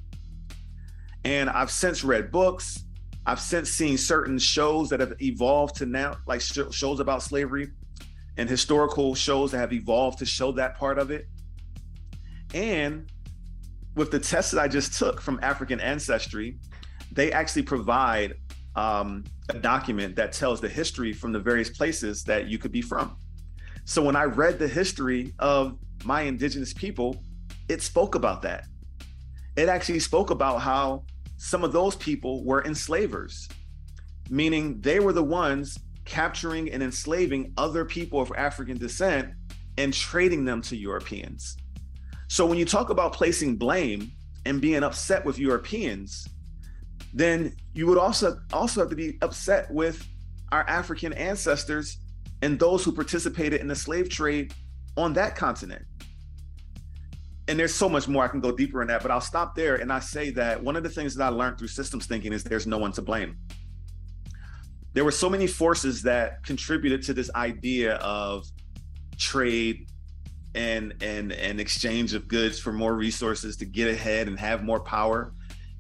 And 1.24 1.50
I've 1.50 1.72
since 1.72 2.04
read 2.04 2.32
books, 2.32 2.84
I've 3.26 3.40
since 3.40 3.70
seen 3.70 3.98
certain 3.98 4.38
shows 4.38 4.90
that 4.90 5.00
have 5.00 5.14
evolved 5.22 5.76
to 5.78 5.86
now, 5.86 6.18
like 6.28 6.42
sh- 6.42 6.60
shows 6.72 7.00
about 7.00 7.24
slavery 7.24 7.72
and 8.38 8.50
historical 8.50 9.16
shows 9.16 9.52
that 9.52 9.60
have 9.60 9.74
evolved 9.74 10.20
to 10.20 10.26
show 10.26 10.52
that 10.54 10.78
part 10.78 10.98
of 11.00 11.12
it. 11.12 11.28
And 12.54 13.10
with 13.96 14.12
the 14.12 14.20
test 14.20 14.52
that 14.52 14.62
I 14.62 14.68
just 14.68 14.98
took 14.98 15.22
from 15.22 15.40
African 15.42 15.80
ancestry, 15.80 16.58
they 17.12 17.32
actually 17.32 17.64
provide 17.64 18.36
um, 18.76 19.24
a 19.50 19.54
document 19.54 20.16
that 20.16 20.34
tells 20.34 20.60
the 20.60 20.70
history 20.70 21.14
from 21.14 21.32
the 21.32 21.40
various 21.40 21.70
places 21.70 22.24
that 22.24 22.48
you 22.48 22.58
could 22.58 22.72
be 22.72 22.82
from. 22.82 23.16
So 23.86 24.02
when 24.02 24.16
I 24.16 24.24
read 24.24 24.60
the 24.60 24.68
history 24.68 25.34
of 25.40 25.78
my 26.04 26.22
indigenous 26.22 26.74
people, 26.74 27.24
it 27.70 27.82
spoke 27.82 28.16
about 28.16 28.42
that. 28.42 28.66
It 29.56 29.70
actually 29.70 30.00
spoke 30.00 30.32
about 30.32 30.62
how 30.62 31.04
some 31.44 31.66
of 31.66 31.74
those 31.74 31.98
people 31.98 32.42
were 32.46 32.64
enslavers, 32.64 33.50
meaning 34.30 34.80
they 34.80 35.02
were 35.02 35.12
the 35.12 35.22
ones 35.22 35.78
capturing 36.06 36.72
and 36.72 36.82
enslaving 36.82 37.52
other 37.58 37.84
people 37.84 38.22
of 38.22 38.32
African 38.38 38.78
descent 38.78 39.34
and 39.78 39.94
trading 39.94 40.46
them 40.46 40.62
to 40.62 40.78
Europeans. 40.78 41.58
So 42.30 42.46
when 42.46 42.58
you 42.58 42.64
talk 42.64 42.92
about 42.92 43.12
placing 43.12 43.58
blame 43.58 44.10
and 44.46 44.62
being 44.62 44.84
upset 44.84 45.26
with 45.26 45.38
Europeans, 45.38 46.26
then 47.14 47.54
you 47.74 47.88
would 47.88 47.98
also 47.98 48.40
also 48.54 48.80
have 48.80 48.90
to 48.92 48.96
be 48.96 49.18
upset 49.22 49.70
with 49.70 50.08
our 50.54 50.66
African 50.70 51.12
ancestors 51.12 51.98
and 52.42 52.58
those 52.58 52.86
who 52.86 52.94
participated 52.94 53.60
in 53.60 53.68
the 53.68 53.76
slave 53.76 54.08
trade 54.10 54.54
on 54.96 55.12
that 55.14 55.36
continent 55.36 55.84
and 57.48 57.60
there's 57.60 57.74
so 57.74 57.90
much 57.90 58.08
more 58.08 58.24
I 58.24 58.28
can 58.28 58.40
go 58.40 58.52
deeper 58.52 58.82
in 58.82 58.88
that, 58.88 59.02
but 59.02 59.12
I'll 59.12 59.22
stop 59.22 59.56
there 59.56 59.76
and 59.76 59.92
I 59.92 60.00
say 60.00 60.30
that 60.32 60.64
one 60.64 60.76
of 60.76 60.84
the 60.84 60.90
things 60.90 61.16
that 61.16 61.26
I 61.26 61.30
learned 61.30 61.58
through 61.58 61.68
systems 61.68 62.06
thinking 62.06 62.32
is 62.32 62.44
there's 62.44 62.68
no 62.68 62.78
one 62.78 62.92
to 62.94 63.02
blame. 63.02 63.38
There 64.94 65.04
were 65.04 65.12
so 65.12 65.30
many 65.30 65.48
forces 65.48 66.04
that 66.04 66.44
contributed 66.44 67.02
to 67.04 67.14
this 67.14 67.30
idea 67.36 67.96
of 67.96 68.46
trade 69.18 69.88
and 70.56 70.94
and 71.02 71.32
and 71.32 71.60
exchange 71.60 72.14
of 72.14 72.28
goods 72.28 72.60
for 72.60 72.72
more 72.72 72.94
resources 72.94 73.58
to 73.58 73.66
get 73.66 73.90
ahead 73.90 74.28
and 74.28 74.40
have 74.40 74.64
more 74.64 74.80
power. 74.80 75.34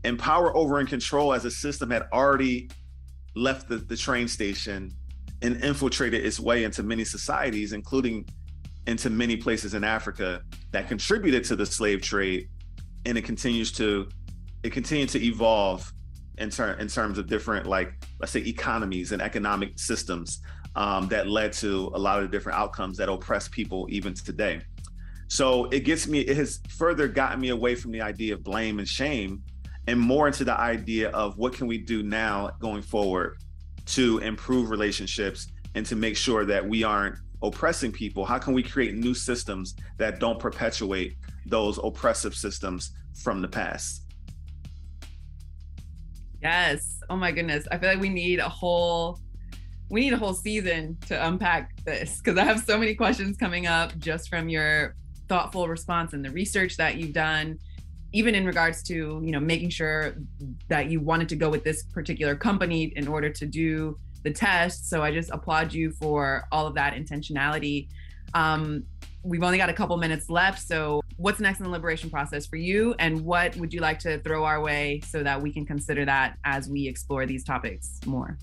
And 0.04 0.20
power 0.20 0.56
over 0.58 0.80
and 0.80 0.90
control 0.90 1.34
as 1.34 1.46
a 1.46 1.52
system 1.52 1.92
had 1.92 2.08
already 2.12 2.70
left 3.36 3.70
the, 3.70 3.78
the 3.78 3.96
train 3.96 4.28
station 4.28 4.92
and 5.42 5.64
infiltrated 5.64 6.26
its 6.26 6.40
way 6.40 6.64
into 6.64 6.84
many 6.84 7.06
societies, 7.06 7.72
including 7.72 8.26
into 8.88 9.10
many 9.10 9.38
places 9.38 9.74
in 9.74 9.84
Africa 9.84 10.42
that 10.72 10.88
contributed 10.88 11.44
to 11.46 11.56
the 11.56 11.66
slave 11.66 12.02
trade, 12.02 12.50
and 13.06 13.18
it 13.18 13.24
continues 13.24 13.72
to 13.74 14.08
it 14.64 14.72
continued 14.72 15.10
to 15.10 15.24
evolve 15.24 15.92
in 16.38 16.50
in 16.80 16.88
terms 16.88 17.18
of 17.18 17.28
different 17.28 17.68
like 17.68 17.94
let's 18.20 18.32
say 18.32 18.42
economies 18.42 19.12
and 19.12 19.22
economic 19.22 19.78
systems 19.78 20.42
um, 20.76 21.08
that 21.08 21.28
led 21.28 21.54
to 21.54 21.92
a 21.94 22.00
lot 22.00 22.22
of 22.22 22.32
different 22.32 22.58
outcomes 22.58 22.98
that 22.98 23.10
oppress 23.10 23.48
people 23.48 23.88
even 23.90 24.14
today. 24.14 24.62
So 25.28 25.66
it 25.66 25.82
gets 25.82 26.08
me 26.08 26.20
it 26.22 26.38
has 26.38 26.60
further 26.70 27.08
gotten 27.08 27.40
me 27.40 27.50
away 27.50 27.76
from 27.76 27.92
the 27.92 28.02
idea 28.02 28.34
of 28.34 28.44
blame 28.44 28.80
and 28.80 28.88
shame 28.88 29.44
and 29.88 30.00
more 30.00 30.28
into 30.28 30.44
the 30.44 30.58
idea 30.58 31.10
of 31.10 31.38
what 31.38 31.54
can 31.54 31.68
we 31.68 31.78
do 31.78 32.04
now 32.04 32.52
going 32.60 32.82
forward 32.82 33.38
to 33.86 34.20
improve 34.20 34.70
relationships 34.70 35.48
and 35.76 35.86
to 35.86 35.96
make 35.96 36.16
sure 36.16 36.46
that 36.46 36.66
we 36.66 36.84
aren't 36.84 37.18
oppressing 37.44 37.92
people, 37.92 38.26
how 38.26 38.40
can 38.40 38.54
we 38.54 38.64
create 38.64 38.96
new 38.96 39.14
systems 39.14 39.76
that 39.98 40.20
don't 40.20 40.40
perpetuate 40.40 41.18
those 41.46 41.78
oppressive 41.84 42.34
systems 42.34 42.92
from 43.22 43.42
the 43.42 43.48
past? 43.48 44.04
Yes. 46.42 47.00
Oh 47.10 47.16
my 47.16 47.32
goodness. 47.32 47.68
I 47.72 47.78
feel 47.78 47.90
like 47.90 48.00
we 48.00 48.10
need 48.10 48.40
a 48.40 48.50
whole 48.50 49.20
we 49.90 50.02
need 50.02 50.14
a 50.14 50.18
whole 50.18 50.34
season 50.34 50.98
to 51.08 51.28
unpack 51.28 51.76
this 51.84 52.18
because 52.18 52.38
I 52.38 52.44
have 52.46 52.64
so 52.64 52.78
many 52.78 52.96
questions 52.96 53.38
coming 53.38 53.68
up 53.68 53.96
just 54.00 54.30
from 54.30 54.50
your 54.50 54.96
thoughtful 55.28 55.68
response 55.68 56.14
and 56.14 56.26
the 56.26 56.32
research 56.32 56.78
that 56.78 56.96
you've 56.96 57.14
done 57.14 57.60
even 58.12 58.36
in 58.36 58.46
regards 58.46 58.82
to 58.84 59.22
you 59.24 59.32
know 59.32 59.40
making 59.40 59.70
sure 59.70 60.16
that 60.68 60.90
you 60.90 61.00
wanted 61.00 61.30
to 61.30 61.36
go 61.36 61.50
with 61.50 61.64
this 61.64 61.84
particular 61.94 62.36
company 62.36 62.94
in 62.96 63.08
order 63.08 63.30
to 63.30 63.46
do 63.46 63.98
the 64.24 64.32
test. 64.32 64.90
So 64.90 65.04
I 65.04 65.12
just 65.12 65.30
applaud 65.32 65.74
you 65.74 65.92
for 65.92 66.46
all 66.52 66.66
of 66.66 66.76
that 66.76 66.96
intentionality. 66.96 67.90
Um, 68.34 68.84
we've 69.24 69.44
only 69.44 69.58
got 69.58 69.70
a 69.70 69.74
couple 69.74 69.96
minutes 69.98 70.30
left. 70.30 70.60
So, 70.60 71.02
what's 71.18 71.40
next 71.40 71.60
in 71.60 71.66
the 71.66 71.70
liberation 71.70 72.10
process 72.10 72.46
for 72.46 72.58
you? 72.58 72.96
And 73.00 73.22
what 73.22 73.56
would 73.58 73.74
you 73.74 73.80
like 73.80 74.00
to 74.00 74.20
throw 74.20 74.44
our 74.44 74.62
way 74.62 75.02
so 75.06 75.24
that 75.24 75.42
we 75.42 75.52
can 75.52 75.66
consider 75.66 76.06
that 76.06 76.38
as 76.44 76.70
we 76.70 76.88
explore 76.88 77.26
these 77.26 77.44
topics 77.44 78.00
more? 78.06 78.38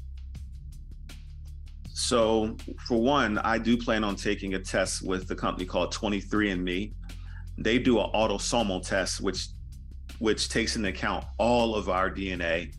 So, 1.92 2.56
for 2.86 3.00
one, 3.00 3.38
I 3.38 3.58
do 3.58 3.76
plan 3.76 4.04
on 4.04 4.16
taking 4.16 4.54
a 4.54 4.58
test 4.58 5.06
with 5.06 5.30
a 5.30 5.34
company 5.34 5.66
called 5.66 5.92
23andMe. 5.92 6.94
They 7.58 7.78
do 7.78 8.00
an 8.00 8.10
autosomal 8.14 8.86
test, 8.86 9.20
which 9.20 9.48
which 10.18 10.48
takes 10.50 10.76
into 10.76 10.88
account 10.88 11.24
all 11.38 11.74
of 11.74 11.88
our 11.88 12.10
DNA 12.10 12.74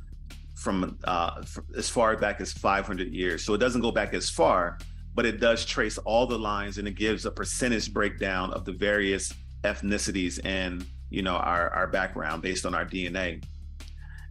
from, 0.62 0.96
uh, 1.06 1.42
as 1.76 1.90
far 1.90 2.16
back 2.16 2.40
as 2.40 2.54
500 2.54 3.12
years. 3.12 3.44
So 3.44 3.56
it 3.56 3.58
doesn't 3.58 3.82
go 3.82 3.92
back 3.92 4.14
as 4.14 4.30
far, 4.30 4.78
but 5.16 5.26
it 5.26 5.40
does 5.40 5.66
trace 5.66 5.98
all 5.98 6.28
the 6.28 6.38
lines 6.38 6.78
and 6.78 6.88
it 6.88 6.96
gives 6.96 7.26
a 7.26 7.32
percentage 7.32 7.92
breakdown 7.92 8.54
of 8.54 8.64
the 8.64 8.72
various 8.72 9.34
ethnicities 9.64 10.40
and 10.44 10.86
you 11.12 11.22
know 11.22 11.36
our 11.36 11.70
our 11.72 11.88
background 11.88 12.44
based 12.44 12.66
on 12.68 12.76
our 12.76 12.86
DNA. 12.86 13.44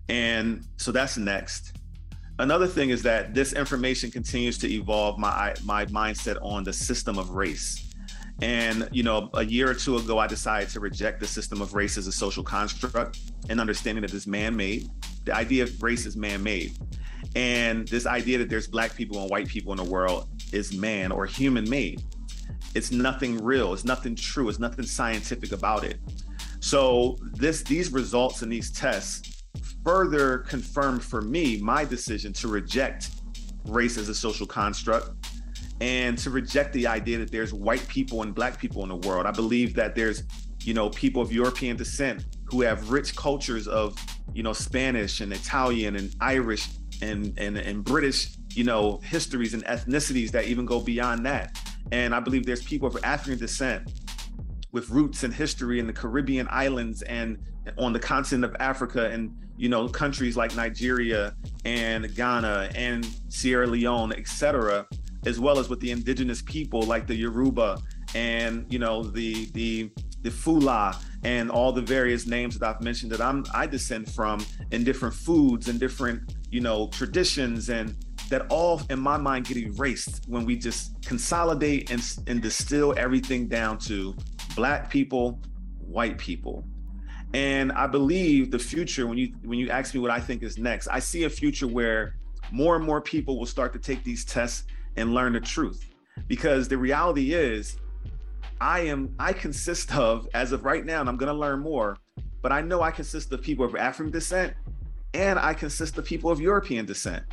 And 0.08 0.64
so 0.76 0.92
that's 0.92 1.16
next. 1.18 1.72
Another 2.38 2.66
thing 2.66 2.90
is 2.90 3.02
that 3.02 3.34
this 3.34 3.52
information 3.52 4.10
continues 4.10 4.56
to 4.58 4.72
evolve 4.72 5.18
my 5.18 5.54
my 5.64 5.84
mindset 5.86 6.38
on 6.42 6.62
the 6.62 6.72
system 6.72 7.18
of 7.18 7.30
race. 7.30 7.88
And 8.40 8.88
you 8.92 9.02
know, 9.02 9.30
a 9.34 9.44
year 9.44 9.68
or 9.68 9.74
two 9.74 9.96
ago, 9.96 10.18
I 10.18 10.28
decided 10.28 10.70
to 10.70 10.80
reject 10.80 11.18
the 11.18 11.26
system 11.26 11.60
of 11.60 11.74
race 11.74 11.98
as 11.98 12.06
a 12.06 12.12
social 12.12 12.44
construct 12.44 13.18
and 13.48 13.60
understanding 13.60 14.02
that 14.02 14.14
it's 14.14 14.28
man-made 14.28 14.88
the 15.24 15.35
idea 15.35 15.62
of 15.62 15.83
race 15.83 16.06
is 16.06 16.16
man-made. 16.16 16.76
And 17.37 17.87
this 17.88 18.06
idea 18.06 18.38
that 18.38 18.48
there's 18.48 18.66
black 18.66 18.94
people 18.94 19.20
and 19.22 19.30
white 19.30 19.46
people 19.46 19.72
in 19.72 19.76
the 19.76 19.90
world 19.90 20.28
is 20.52 20.72
man 20.72 21.12
or 21.12 21.26
human 21.26 21.68
made. 21.68 22.02
It's 22.74 22.90
nothing 22.90 23.42
real. 23.42 23.72
It's 23.72 23.85
nothing 23.85 24.14
true. 24.14 24.48
It's 24.48 24.59
nothing 24.59 24.85
scientific 24.85 25.52
about 25.52 25.85
it. 25.85 25.98
So 26.61 27.16
this 27.33 27.62
these 27.62 27.92
results 27.92 28.42
and 28.42 28.52
these 28.52 28.70
tests 28.70 29.44
further 29.85 30.38
confirmed 30.38 31.02
for 31.02 31.22
me 31.22 31.59
my 31.61 31.85
decision 31.85 32.33
to 32.35 32.48
reject 32.48 33.11
race 33.66 33.96
as 33.96 34.09
a 34.09 34.14
social 34.14 34.46
construct 34.46 35.11
and 35.80 36.18
to 36.18 36.30
reject 36.30 36.72
the 36.74 36.87
idea 36.87 37.18
that 37.18 37.30
there's 37.30 37.54
white 37.54 37.87
people 37.88 38.22
and 38.22 38.35
black 38.35 38.59
people 38.59 38.83
in 38.83 38.88
the 38.88 39.09
world. 39.09 39.26
I 39.26 39.30
believe 39.30 39.74
that 39.74 39.94
there's, 39.94 40.24
you 40.62 40.74
know, 40.74 40.90
people 40.90 41.22
of 41.22 41.33
European 41.33 41.76
descent 41.76 42.26
who 42.44 42.61
have 42.61 42.90
rich 42.90 43.16
cultures 43.16 43.66
of, 43.66 43.96
you 44.34 44.42
know, 44.42 44.52
Spanish 44.52 45.20
and 45.20 45.32
Italian 45.32 45.96
and 45.96 46.14
Irish 46.20 46.68
and 47.02 47.38
and, 47.38 47.56
and 47.56 47.84
British, 47.84 48.36
you 48.54 48.64
know, 48.64 48.98
histories 49.02 49.54
and 49.54 49.64
ethnicities 49.64 50.30
that 50.32 50.46
even 50.46 50.66
go 50.66 50.80
beyond 50.80 51.24
that. 51.26 51.58
And 51.92 52.14
I 52.14 52.20
believe 52.20 52.46
there's 52.46 52.62
people 52.62 52.88
of 52.88 52.98
African 53.02 53.38
descent 53.38 53.90
with 54.72 54.88
roots 54.90 55.24
and 55.24 55.34
history 55.34 55.80
in 55.80 55.86
the 55.86 55.92
Caribbean 55.92 56.46
islands 56.50 57.02
and 57.02 57.38
on 57.78 57.92
the 57.92 57.98
continent 57.98 58.44
of 58.44 58.56
Africa 58.60 59.10
and 59.10 59.34
you 59.56 59.68
know 59.68 59.88
countries 59.88 60.36
like 60.36 60.54
Nigeria 60.56 61.34
and 61.64 62.14
Ghana 62.14 62.70
and 62.74 63.06
Sierra 63.28 63.66
Leone, 63.66 64.12
etc., 64.12 64.86
as 65.26 65.38
well 65.38 65.58
as 65.58 65.68
with 65.68 65.80
the 65.80 65.90
indigenous 65.90 66.40
people 66.42 66.82
like 66.82 67.06
the 67.06 67.14
Yoruba 67.14 67.78
and 68.14 68.64
you 68.72 68.78
know 68.78 69.02
the 69.02 69.50
the 69.52 69.90
the 70.22 70.30
Fula 70.30 70.98
and 71.24 71.50
all 71.50 71.72
the 71.72 71.83
various 71.83 72.26
names 72.26 72.59
that 72.59 72.66
I've 72.68 72.80
mentioned 72.80 73.12
that 73.12 73.20
I'm 73.20 73.44
I 73.54 73.66
descend 73.66 74.11
from 74.11 74.44
and 74.72 74.85
different 74.85 75.14
foods 75.14 75.68
and 75.68 75.78
different 75.78 76.35
you 76.50 76.61
know 76.61 76.88
traditions 76.88 77.68
and 77.68 77.94
that 78.30 78.46
all 78.48 78.80
in 78.90 79.00
my 79.00 79.16
mind 79.16 79.46
get 79.46 79.56
erased 79.56 80.24
when 80.28 80.44
we 80.44 80.56
just 80.56 81.04
consolidate 81.04 81.90
and, 81.90 82.02
and 82.26 82.40
distill 82.40 82.94
everything 82.96 83.48
down 83.48 83.78
to 83.78 84.14
black 84.54 84.90
people 84.90 85.40
white 85.78 86.18
people. 86.18 86.64
And 87.33 87.70
i 87.72 87.87
believe 87.87 88.50
the 88.50 88.59
future 88.59 89.06
when 89.06 89.18
you 89.18 89.33
when 89.44 89.59
you 89.59 89.70
ask 89.70 89.94
me 89.94 90.00
what 90.00 90.11
i 90.11 90.18
think 90.18 90.42
is 90.42 90.59
next 90.59 90.88
i 90.88 90.98
see 90.98 91.22
a 91.24 91.30
future 91.30 91.68
where 91.68 92.16
more 92.52 92.76
and 92.76 92.85
more 92.85 93.00
people 93.00 93.38
will 93.38 93.46
start 93.46 93.72
to 93.72 93.78
take 93.78 94.02
these 94.04 94.24
tests 94.24 94.64
and 94.96 95.14
learn 95.14 95.33
the 95.33 95.40
truth. 95.40 95.88
Because 96.26 96.68
the 96.68 96.76
reality 96.76 97.33
is 97.33 97.76
i 98.61 98.81
am 98.81 99.14
i 99.18 99.33
consist 99.33 99.94
of 99.96 100.29
as 100.35 100.53
of 100.53 100.64
right 100.64 100.85
now 100.85 101.01
and 101.01 101.09
i'm 101.09 101.18
to 101.18 101.33
learn 101.33 101.61
more 101.61 101.96
but 102.42 102.53
i 102.53 102.61
know 102.61 102.83
i 102.83 102.90
consist 102.90 103.33
of 103.33 103.42
people 103.42 103.64
of 103.64 103.75
african 103.77 104.11
descent 104.11 104.55
and 105.14 105.38
i 105.38 105.53
consist 105.53 105.99
of 105.99 106.05
people 106.05 106.31
of 106.31 106.40
european 106.40 106.85
descent. 106.87 107.25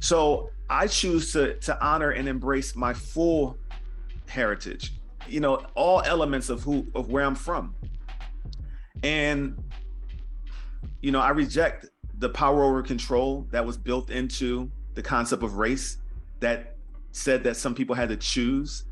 So 0.00 0.50
i 0.70 0.86
choose 0.86 1.32
to 1.32 1.54
to 1.60 1.84
honor 1.84 2.10
and 2.10 2.28
embrace 2.28 2.76
my 2.76 2.92
full 2.92 3.56
heritage 4.28 4.92
you 5.26 5.40
know 5.40 5.62
all 5.74 6.02
elements 6.02 6.50
of 6.50 6.62
who 6.62 6.86
of 6.94 7.10
where 7.10 7.24
i'm 7.24 7.34
from. 7.34 7.74
And 9.02 9.62
you 11.02 11.12
know 11.12 11.20
i 11.20 11.30
reject 11.30 11.86
the 12.18 12.28
power 12.28 12.64
over 12.64 12.82
control 12.82 13.46
that 13.50 13.64
was 13.64 13.76
built 13.76 14.10
into 14.10 14.70
the 14.94 15.02
concept 15.02 15.42
of 15.42 15.54
race 15.54 15.98
that 16.40 16.76
said 17.12 17.44
that 17.44 17.56
some 17.56 17.74
people 17.74 17.94
had 17.94 18.08
to 18.08 18.16
choose 18.16 18.84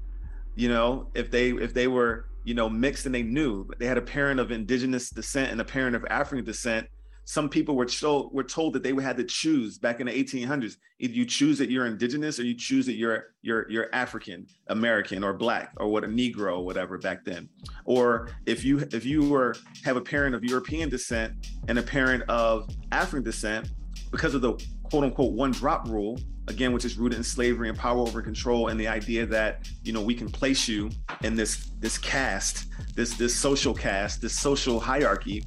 you 0.57 0.69
know 0.69 1.09
if 1.15 1.31
they 1.31 1.51
if 1.51 1.73
they 1.73 1.87
were 1.87 2.27
you 2.45 2.55
know 2.55 2.69
mixed 2.69 3.07
and 3.07 3.15
they 3.15 3.23
knew 3.23 3.69
they 3.79 3.87
had 3.87 3.99
a 3.99 4.03
parent 4.03 4.41
of 4.41 4.51
indigenous 4.51 5.11
descent 5.11 5.53
and 5.53 5.61
a 5.61 5.65
parent 5.65 5.95
of 5.95 6.05
african 6.11 6.45
descent 6.45 6.89
some 7.25 7.49
people 7.49 7.75
were 7.75 7.87
told 7.87 8.33
were 8.33 8.45
told 8.45 8.73
that 8.73 8.83
they 8.83 8.95
had 8.95 9.17
to 9.17 9.25
choose 9.25 9.79
back 9.79 10.01
in 10.01 10.07
the 10.07 10.13
1800s 10.13 10.77
either 10.99 11.13
you 11.13 11.27
choose 11.27 11.59
that 11.59 11.71
you're 11.71 11.87
indigenous 11.87 12.39
or 12.39 12.45
you 12.45 12.55
choose 12.55 12.87
that 12.87 12.95
you're 12.95 13.35
you're 13.43 13.69
you're 13.71 13.89
african 13.93 14.47
american 14.69 15.23
or 15.23 15.33
black 15.33 15.73
or 15.77 15.89
what 15.89 16.05
a 16.05 16.07
negro 16.07 16.59
or 16.59 16.65
whatever 16.65 16.97
back 16.99 17.25
then. 17.25 17.49
Or 17.85 18.29
if 18.47 18.65
you 18.65 18.79
if 18.93 19.05
you 19.05 19.29
were 19.29 19.57
have 19.85 19.97
a 19.97 20.01
parent 20.01 20.35
of 20.35 20.45
european 20.45 20.89
descent 20.89 21.49
and 21.69 21.79
a 21.79 21.83
parent 21.83 22.23
of 22.29 22.71
african 22.93 23.25
descent 23.25 23.69
because 24.11 24.35
of 24.35 24.41
the 24.41 24.55
quote 24.85 25.05
unquote 25.05 25.33
one 25.33 25.51
drop 25.51 25.89
rule 25.89 26.19
again 26.49 26.73
which 26.73 26.85
is 26.85 26.97
rooted 26.97 27.19
in 27.19 27.25
slavery 27.25 27.69
and 27.69 27.77
power 27.77 27.99
over 27.99 28.23
control 28.23 28.69
and 28.69 28.79
the 28.79 28.87
idea 28.87 29.27
that 29.27 29.69
you 29.83 29.93
know 29.93 30.01
we 30.01 30.15
can 30.15 30.31
place 30.31 30.69
you 30.69 30.91
in 31.23 31.35
this 31.35 31.71
this 31.81 31.99
caste 31.99 32.67
this 32.95 33.15
this 33.15 33.35
social 33.35 33.75
caste 33.75 34.21
this 34.21 34.39
social 34.39 34.79
hierarchy 34.79 35.45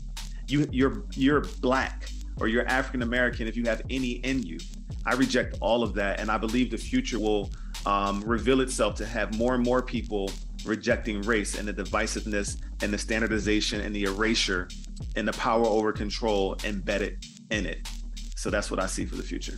you 0.47 0.67
you're 0.71 1.03
you're 1.15 1.41
black 1.61 2.09
or 2.39 2.47
you're 2.47 2.65
African 2.67 3.01
American 3.01 3.47
if 3.47 3.55
you 3.55 3.65
have 3.65 3.81
any 3.89 4.11
in 4.11 4.43
you. 4.43 4.57
I 5.05 5.13
reject 5.15 5.57
all 5.61 5.83
of 5.83 5.93
that, 5.95 6.19
and 6.19 6.29
I 6.29 6.37
believe 6.37 6.71
the 6.71 6.77
future 6.77 7.19
will 7.19 7.51
um, 7.85 8.21
reveal 8.25 8.61
itself 8.61 8.95
to 8.95 9.05
have 9.05 9.37
more 9.37 9.55
and 9.55 9.63
more 9.63 9.81
people 9.81 10.31
rejecting 10.65 11.21
race 11.21 11.57
and 11.57 11.67
the 11.67 11.73
divisiveness 11.73 12.57
and 12.81 12.93
the 12.93 12.97
standardization 12.97 13.81
and 13.81 13.95
the 13.95 14.03
erasure 14.03 14.67
and 15.15 15.27
the 15.27 15.33
power 15.33 15.65
over 15.65 15.91
control 15.91 16.57
embedded 16.63 17.25
in 17.49 17.65
it. 17.65 17.87
So 18.35 18.49
that's 18.49 18.69
what 18.69 18.79
I 18.79 18.85
see 18.85 19.05
for 19.05 19.15
the 19.15 19.23
future. 19.23 19.57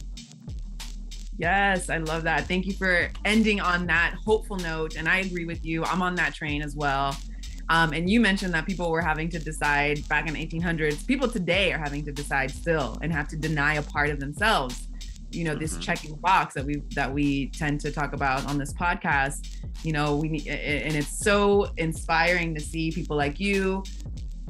Yes, 1.42 1.90
I 1.90 1.98
love 1.98 2.22
that. 2.24 2.46
Thank 2.46 2.68
you 2.68 2.74
for 2.74 3.10
ending 3.26 3.60
on 3.60 3.88
that 3.88 4.14
hopeful 4.24 4.58
note. 4.58 4.96
And 4.96 5.10
I 5.10 5.22
agree 5.22 5.46
with 5.46 5.66
you. 5.66 5.84
I'm 5.84 6.04
on 6.04 6.14
that 6.16 6.36
train 6.36 6.62
as 6.62 6.76
well. 6.76 7.18
Um, 7.68 7.94
and 7.94 8.08
you 8.08 8.20
mentioned 8.20 8.54
that 8.54 8.68
people 8.68 8.92
were 8.92 9.02
having 9.02 9.28
to 9.30 9.40
decide 9.40 10.08
back 10.08 10.30
in 10.30 10.36
1800s. 10.36 11.08
People 11.08 11.28
today 11.28 11.74
are 11.74 11.80
having 11.80 12.06
to 12.06 12.12
decide 12.12 12.52
still 12.52 13.00
and 13.02 13.12
have 13.12 13.28
to 13.30 13.36
deny 13.38 13.76
a 13.76 13.82
part 13.82 14.12
of 14.12 14.20
themselves. 14.20 14.88
You 15.32 15.46
know, 15.46 15.56
this 15.56 15.72
mm-hmm. 15.72 15.82
checking 15.82 16.16
box 16.18 16.54
that 16.54 16.64
we 16.64 16.84
that 16.94 17.12
we 17.12 17.48
tend 17.48 17.80
to 17.82 17.92
talk 17.92 18.14
about 18.14 18.46
on 18.46 18.60
this 18.60 18.72
podcast. 18.74 19.62
You 19.84 19.94
know, 19.94 20.18
we 20.18 20.30
need, 20.30 20.48
and 20.48 20.96
it's 20.96 21.24
so 21.24 21.72
inspiring 21.78 22.54
to 22.54 22.62
see 22.62 22.92
people 22.92 23.18
like 23.18 23.40
you 23.40 23.84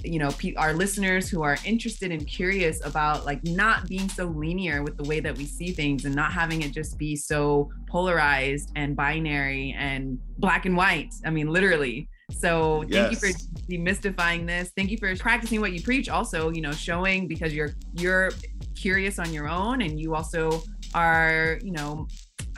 you 0.03 0.19
know 0.19 0.29
our 0.57 0.73
listeners 0.73 1.29
who 1.29 1.41
are 1.41 1.57
interested 1.65 2.11
and 2.11 2.27
curious 2.27 2.83
about 2.85 3.25
like 3.25 3.43
not 3.43 3.87
being 3.87 4.09
so 4.09 4.25
linear 4.25 4.83
with 4.83 4.97
the 4.97 5.03
way 5.03 5.19
that 5.19 5.37
we 5.37 5.45
see 5.45 5.71
things 5.71 6.05
and 6.05 6.15
not 6.15 6.31
having 6.31 6.61
it 6.61 6.71
just 6.71 6.97
be 6.97 7.15
so 7.15 7.69
polarized 7.87 8.71
and 8.75 8.95
binary 8.95 9.75
and 9.77 10.17
black 10.37 10.65
and 10.65 10.75
white 10.75 11.13
i 11.25 11.29
mean 11.29 11.47
literally 11.47 12.07
so 12.31 12.81
thank 12.89 12.91
yes. 12.91 13.11
you 13.11 13.17
for 13.17 13.39
demystifying 13.69 14.47
this. 14.47 14.71
Thank 14.75 14.89
you 14.89 14.97
for 14.97 15.15
practicing 15.15 15.61
what 15.61 15.73
you 15.73 15.81
preach. 15.81 16.09
Also, 16.09 16.49
you 16.49 16.61
know, 16.61 16.71
showing 16.71 17.27
because 17.27 17.53
you're 17.53 17.71
you're 17.97 18.31
curious 18.75 19.19
on 19.19 19.33
your 19.33 19.47
own, 19.47 19.81
and 19.81 19.99
you 19.99 20.15
also 20.15 20.63
are, 20.93 21.59
you 21.63 21.71
know, 21.71 22.07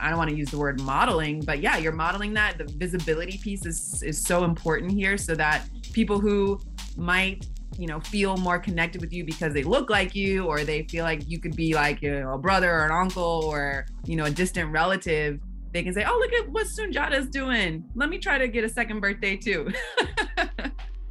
I 0.00 0.08
don't 0.08 0.18
want 0.18 0.30
to 0.30 0.36
use 0.36 0.50
the 0.50 0.58
word 0.58 0.80
modeling, 0.80 1.40
but 1.40 1.60
yeah, 1.60 1.76
you're 1.76 1.92
modeling 1.92 2.34
that. 2.34 2.58
The 2.58 2.64
visibility 2.64 3.38
piece 3.38 3.66
is 3.66 4.02
is 4.02 4.22
so 4.22 4.44
important 4.44 4.92
here, 4.92 5.16
so 5.16 5.34
that 5.34 5.66
people 5.92 6.18
who 6.18 6.60
might 6.96 7.46
you 7.78 7.86
know 7.86 7.98
feel 8.00 8.36
more 8.36 8.58
connected 8.58 9.00
with 9.00 9.12
you 9.12 9.24
because 9.24 9.52
they 9.52 9.64
look 9.64 9.90
like 9.90 10.14
you 10.14 10.44
or 10.46 10.62
they 10.62 10.84
feel 10.84 11.04
like 11.04 11.28
you 11.28 11.40
could 11.40 11.56
be 11.56 11.74
like 11.74 12.02
you 12.02 12.20
know 12.20 12.34
a 12.34 12.38
brother 12.38 12.72
or 12.72 12.84
an 12.84 12.92
uncle 12.92 13.42
or 13.44 13.84
you 14.04 14.14
know 14.14 14.24
a 14.24 14.30
distant 14.30 14.70
relative 14.70 15.40
they 15.74 15.82
can 15.82 15.92
say, 15.92 16.04
"Oh, 16.06 16.16
look 16.18 16.32
at 16.32 16.48
what 16.48 16.68
Sundiata's 16.68 17.28
doing. 17.28 17.84
Let 17.96 18.08
me 18.08 18.18
try 18.18 18.38
to 18.38 18.46
get 18.48 18.62
a 18.62 18.68
second 18.68 19.00
birthday 19.00 19.36
too." 19.36 19.72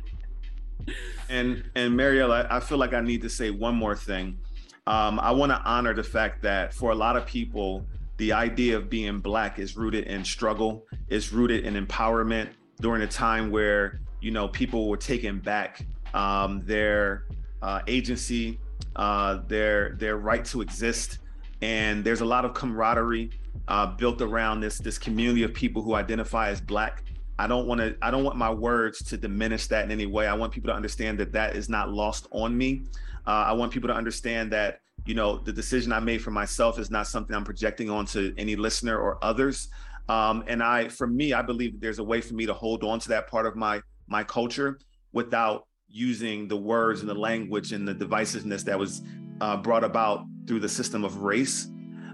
and 1.30 1.64
and 1.76 1.96
Mariel, 1.96 2.32
I, 2.32 2.48
I, 2.50 2.60
feel 2.62 2.78
like 2.78 2.94
I 2.94 3.02
need 3.02 3.22
to 3.24 3.30
say 3.30 3.52
one 3.52 3.76
more 3.76 3.96
thing. 3.96 4.40
Um, 4.88 5.20
I 5.20 5.32
want 5.32 5.52
to 5.52 5.62
honor 5.66 5.94
the 5.94 6.04
fact 6.04 6.42
that 6.44 6.74
for 6.74 6.92
a 6.92 6.96
lot 6.96 7.18
of 7.18 7.26
people, 7.26 7.86
the 8.18 8.32
idea 8.32 8.78
of 8.78 8.90
being 8.90 9.20
black 9.20 9.60
is 9.60 9.76
rooted 9.76 10.06
in 10.06 10.24
struggle, 10.24 10.86
it's 11.10 11.34
rooted 11.34 11.66
in 11.66 11.74
empowerment 11.74 12.50
during 12.80 13.02
a 13.02 13.08
time 13.08 13.52
where 13.52 14.00
you 14.24 14.32
know 14.32 14.48
people 14.48 14.88
were 14.88 14.98
taking 14.98 15.40
back 15.40 15.86
um, 16.14 16.62
their 16.66 17.26
uh, 17.62 17.82
agency, 17.88 18.58
uh, 18.96 19.40
their 19.48 19.96
their 20.00 20.18
right 20.18 20.46
to 20.46 20.62
exist, 20.62 21.20
and 21.62 22.04
there's 22.04 22.22
a 22.22 22.26
lot 22.26 22.46
of 22.46 22.54
camaraderie 22.54 23.32
uh, 23.68 23.86
built 23.86 24.22
around 24.22 24.62
this 24.62 24.78
this 24.78 24.98
community 24.98 25.44
of 25.44 25.54
people 25.54 25.82
who 25.82 25.96
identify 25.96 26.50
as 26.50 26.62
black. 26.62 27.04
I 27.38 27.48
don't 27.48 27.68
want 27.68 27.82
to 27.82 27.96
i 28.02 28.12
don't 28.12 28.24
want 28.24 28.38
my 28.38 28.50
words 28.50 29.04
to 29.04 29.18
diminish 29.18 29.68
that 29.68 29.84
in 29.84 29.92
any 29.92 30.06
way. 30.06 30.28
I 30.28 30.34
want 30.34 30.54
people 30.54 30.70
to 30.70 30.76
understand 30.76 31.20
that 31.20 31.34
that 31.34 31.56
is 31.56 31.68
not 31.68 31.92
lost 31.92 32.28
on 32.32 32.58
me. 32.58 32.84
Uh, 33.26 33.46
i 33.48 33.54
want 33.54 33.72
people 33.72 33.88
to 33.88 33.96
understand 33.96 34.52
that 34.52 34.82
you 35.06 35.16
know 35.16 35.38
the 35.38 35.52
decision 35.52 35.92
i 35.92 36.00
made 36.00 36.22
for 36.22 36.32
myself 36.32 36.78
is 36.78 36.92
not 36.92 37.08
something 37.08 37.36
i'm 37.36 37.44
projecting 37.44 37.90
onto 37.90 38.34
any 38.38 38.56
listener 38.56 38.98
or 38.98 39.18
others. 39.24 39.70
Um, 40.10 40.44
and 40.48 40.62
i 40.62 40.90
for 40.90 41.08
me 41.08 41.34
i 41.34 41.42
believe 41.42 41.80
there's 41.80 42.00
a 42.00 42.04
way 42.04 42.22
for 42.22 42.36
me 42.36 42.46
to 42.46 42.54
hold 42.54 42.84
on 42.84 43.00
to 43.00 43.10
that 43.10 43.28
part 43.28 43.46
of 43.46 43.56
my 43.56 43.82
my 44.08 44.24
culture 44.24 44.80
without 45.12 45.68
using 45.88 46.48
the 46.48 46.58
words 46.58 47.02
and 47.02 47.10
the 47.10 47.14
language 47.14 47.72
and 47.72 47.88
the 47.88 47.94
divisiveness 47.94 48.64
that 48.64 48.78
was 48.78 49.02
uh, 49.42 49.58
brought 49.58 49.84
about 49.84 50.26
through 50.48 50.60
the 50.60 50.70
system 50.70 51.04
of 51.04 51.18
race 51.18 51.68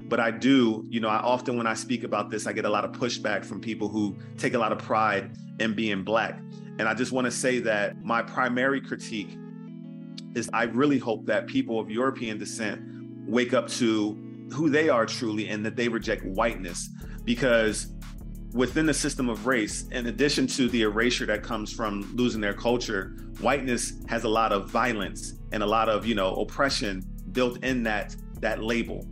but 0.10 0.19
I 0.19 0.32
do, 0.32 0.84
you 0.89 0.99
know, 0.99 1.08
I 1.08 1.17
often 1.17 1.56
when 1.56 1.67
I 1.67 1.75
speak 1.75 2.04
about 2.04 2.32
this, 2.32 2.47
I 2.47 2.54
get 2.54 2.65
a 2.65 2.69
lot 2.69 2.84
of 2.84 2.91
pushback 2.91 3.45
from 3.45 3.62
people 3.62 3.88
who 3.88 4.17
take 4.38 4.56
a 4.56 4.58
lot 4.58 4.71
of 4.71 4.80
pride 4.80 5.38
in 5.60 5.75
being 5.75 6.04
black. 6.04 6.41
And 6.80 6.88
I 6.88 6.95
just 6.95 7.12
want 7.12 7.25
to 7.25 7.32
say 7.32 7.60
that 7.60 8.04
my 8.04 8.23
primary 8.23 8.82
critique 8.82 9.38
is 10.34 10.49
I 10.52 10.63
really 10.63 10.97
hope 10.97 11.25
that 11.28 11.47
people 11.47 11.80
of 11.80 11.91
European 11.91 12.39
descent 12.39 12.82
wake 13.28 13.54
up 13.54 13.67
to 13.67 14.17
who 14.52 14.69
they 14.69 14.89
are 14.89 15.06
truly 15.06 15.47
and 15.47 15.63
that 15.65 15.75
they 15.75 15.88
reject 15.88 16.25
whiteness 16.25 16.89
because 17.23 17.93
within 18.53 18.85
the 18.85 18.93
system 18.93 19.29
of 19.29 19.45
race, 19.45 19.88
in 19.91 20.07
addition 20.07 20.47
to 20.47 20.67
the 20.69 20.81
erasure 20.83 21.25
that 21.27 21.43
comes 21.43 21.71
from 21.71 22.15
losing 22.15 22.41
their 22.41 22.53
culture, 22.53 23.15
whiteness 23.39 23.93
has 24.07 24.23
a 24.23 24.29
lot 24.29 24.51
of 24.51 24.69
violence 24.69 25.33
and 25.51 25.63
a 25.63 25.65
lot 25.65 25.89
of, 25.89 26.05
you 26.05 26.15
know, 26.15 26.35
oppression 26.35 27.03
built 27.31 27.63
in 27.63 27.83
that 27.83 28.15
that 28.41 28.63
label 28.63 29.05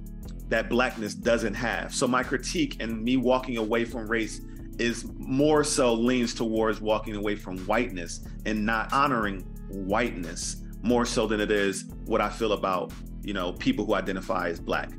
that 0.50 0.69
blackness 0.69 1.13
doesn't 1.13 1.54
have. 1.54 1.93
So 1.93 2.08
my 2.08 2.23
critique 2.23 2.78
and 2.80 3.04
me 3.04 3.17
walking 3.17 3.58
away 3.58 3.84
from 3.84 4.08
race 4.08 4.41
is 4.80 5.06
more 5.17 5.63
so 5.63 5.93
leans 5.93 6.34
towards 6.34 6.80
walking 6.80 7.15
away 7.15 7.36
from 7.36 7.58
whiteness 7.60 8.26
and 8.45 8.65
not 8.65 8.93
honoring 8.93 9.41
whiteness 9.69 10.58
more 10.84 11.06
so 11.06 11.28
than 11.28 11.41
it 11.41 11.52
is 11.52 11.86
what 12.06 12.21
I 12.21 12.30
feel 12.30 12.54
about, 12.54 12.93
you 13.23 13.34
know, 13.34 13.54
people 13.54 13.86
who 13.86 13.95
identify 13.95 14.47
as 14.47 14.60
black. 14.60 14.89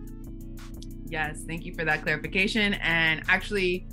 Yes, 1.07 1.45
thank 1.47 1.65
you 1.65 1.73
for 1.73 1.85
that 1.85 2.03
clarification. 2.03 2.75
And 2.75 3.23
actually, 3.29 3.89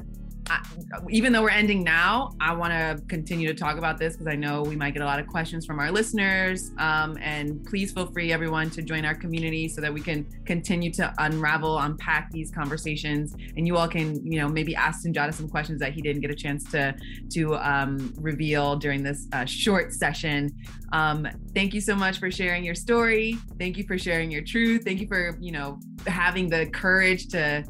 I, 0.49 0.63
even 1.09 1.33
though 1.33 1.41
we're 1.41 1.49
ending 1.49 1.83
now, 1.83 2.35
I 2.39 2.53
want 2.53 2.71
to 2.71 3.03
continue 3.07 3.47
to 3.47 3.53
talk 3.53 3.77
about 3.77 3.97
this 3.97 4.13
because 4.13 4.27
I 4.27 4.35
know 4.35 4.61
we 4.61 4.75
might 4.75 4.93
get 4.93 5.01
a 5.01 5.05
lot 5.05 5.19
of 5.19 5.27
questions 5.27 5.65
from 5.65 5.79
our 5.79 5.91
listeners. 5.91 6.71
Um, 6.77 7.17
and 7.21 7.65
please 7.65 7.91
feel 7.91 8.07
free, 8.07 8.31
everyone, 8.31 8.69
to 8.71 8.81
join 8.81 9.05
our 9.05 9.15
community 9.15 9.67
so 9.67 9.81
that 9.81 9.93
we 9.93 10.01
can 10.01 10.25
continue 10.45 10.91
to 10.93 11.13
unravel, 11.19 11.79
unpack 11.79 12.31
these 12.31 12.51
conversations, 12.51 13.35
and 13.55 13.65
you 13.67 13.77
all 13.77 13.87
can, 13.87 14.25
you 14.25 14.39
know, 14.39 14.47
maybe 14.47 14.75
ask 14.75 15.05
Sundiata 15.05 15.33
some 15.33 15.49
questions 15.49 15.79
that 15.79 15.93
he 15.93 16.01
didn't 16.01 16.21
get 16.21 16.31
a 16.31 16.35
chance 16.35 16.69
to 16.71 16.95
to 17.31 17.55
um, 17.55 18.13
reveal 18.17 18.75
during 18.75 19.03
this 19.03 19.27
uh, 19.33 19.45
short 19.45 19.93
session. 19.93 20.51
Um, 20.91 21.27
thank 21.53 21.73
you 21.73 21.81
so 21.81 21.95
much 21.95 22.19
for 22.19 22.31
sharing 22.31 22.63
your 22.63 22.75
story. 22.75 23.37
Thank 23.59 23.77
you 23.77 23.83
for 23.85 23.97
sharing 23.97 24.31
your 24.31 24.43
truth. 24.43 24.83
Thank 24.83 25.01
you 25.01 25.07
for, 25.07 25.37
you 25.41 25.51
know, 25.51 25.79
having 26.07 26.49
the 26.49 26.67
courage 26.67 27.27
to 27.29 27.65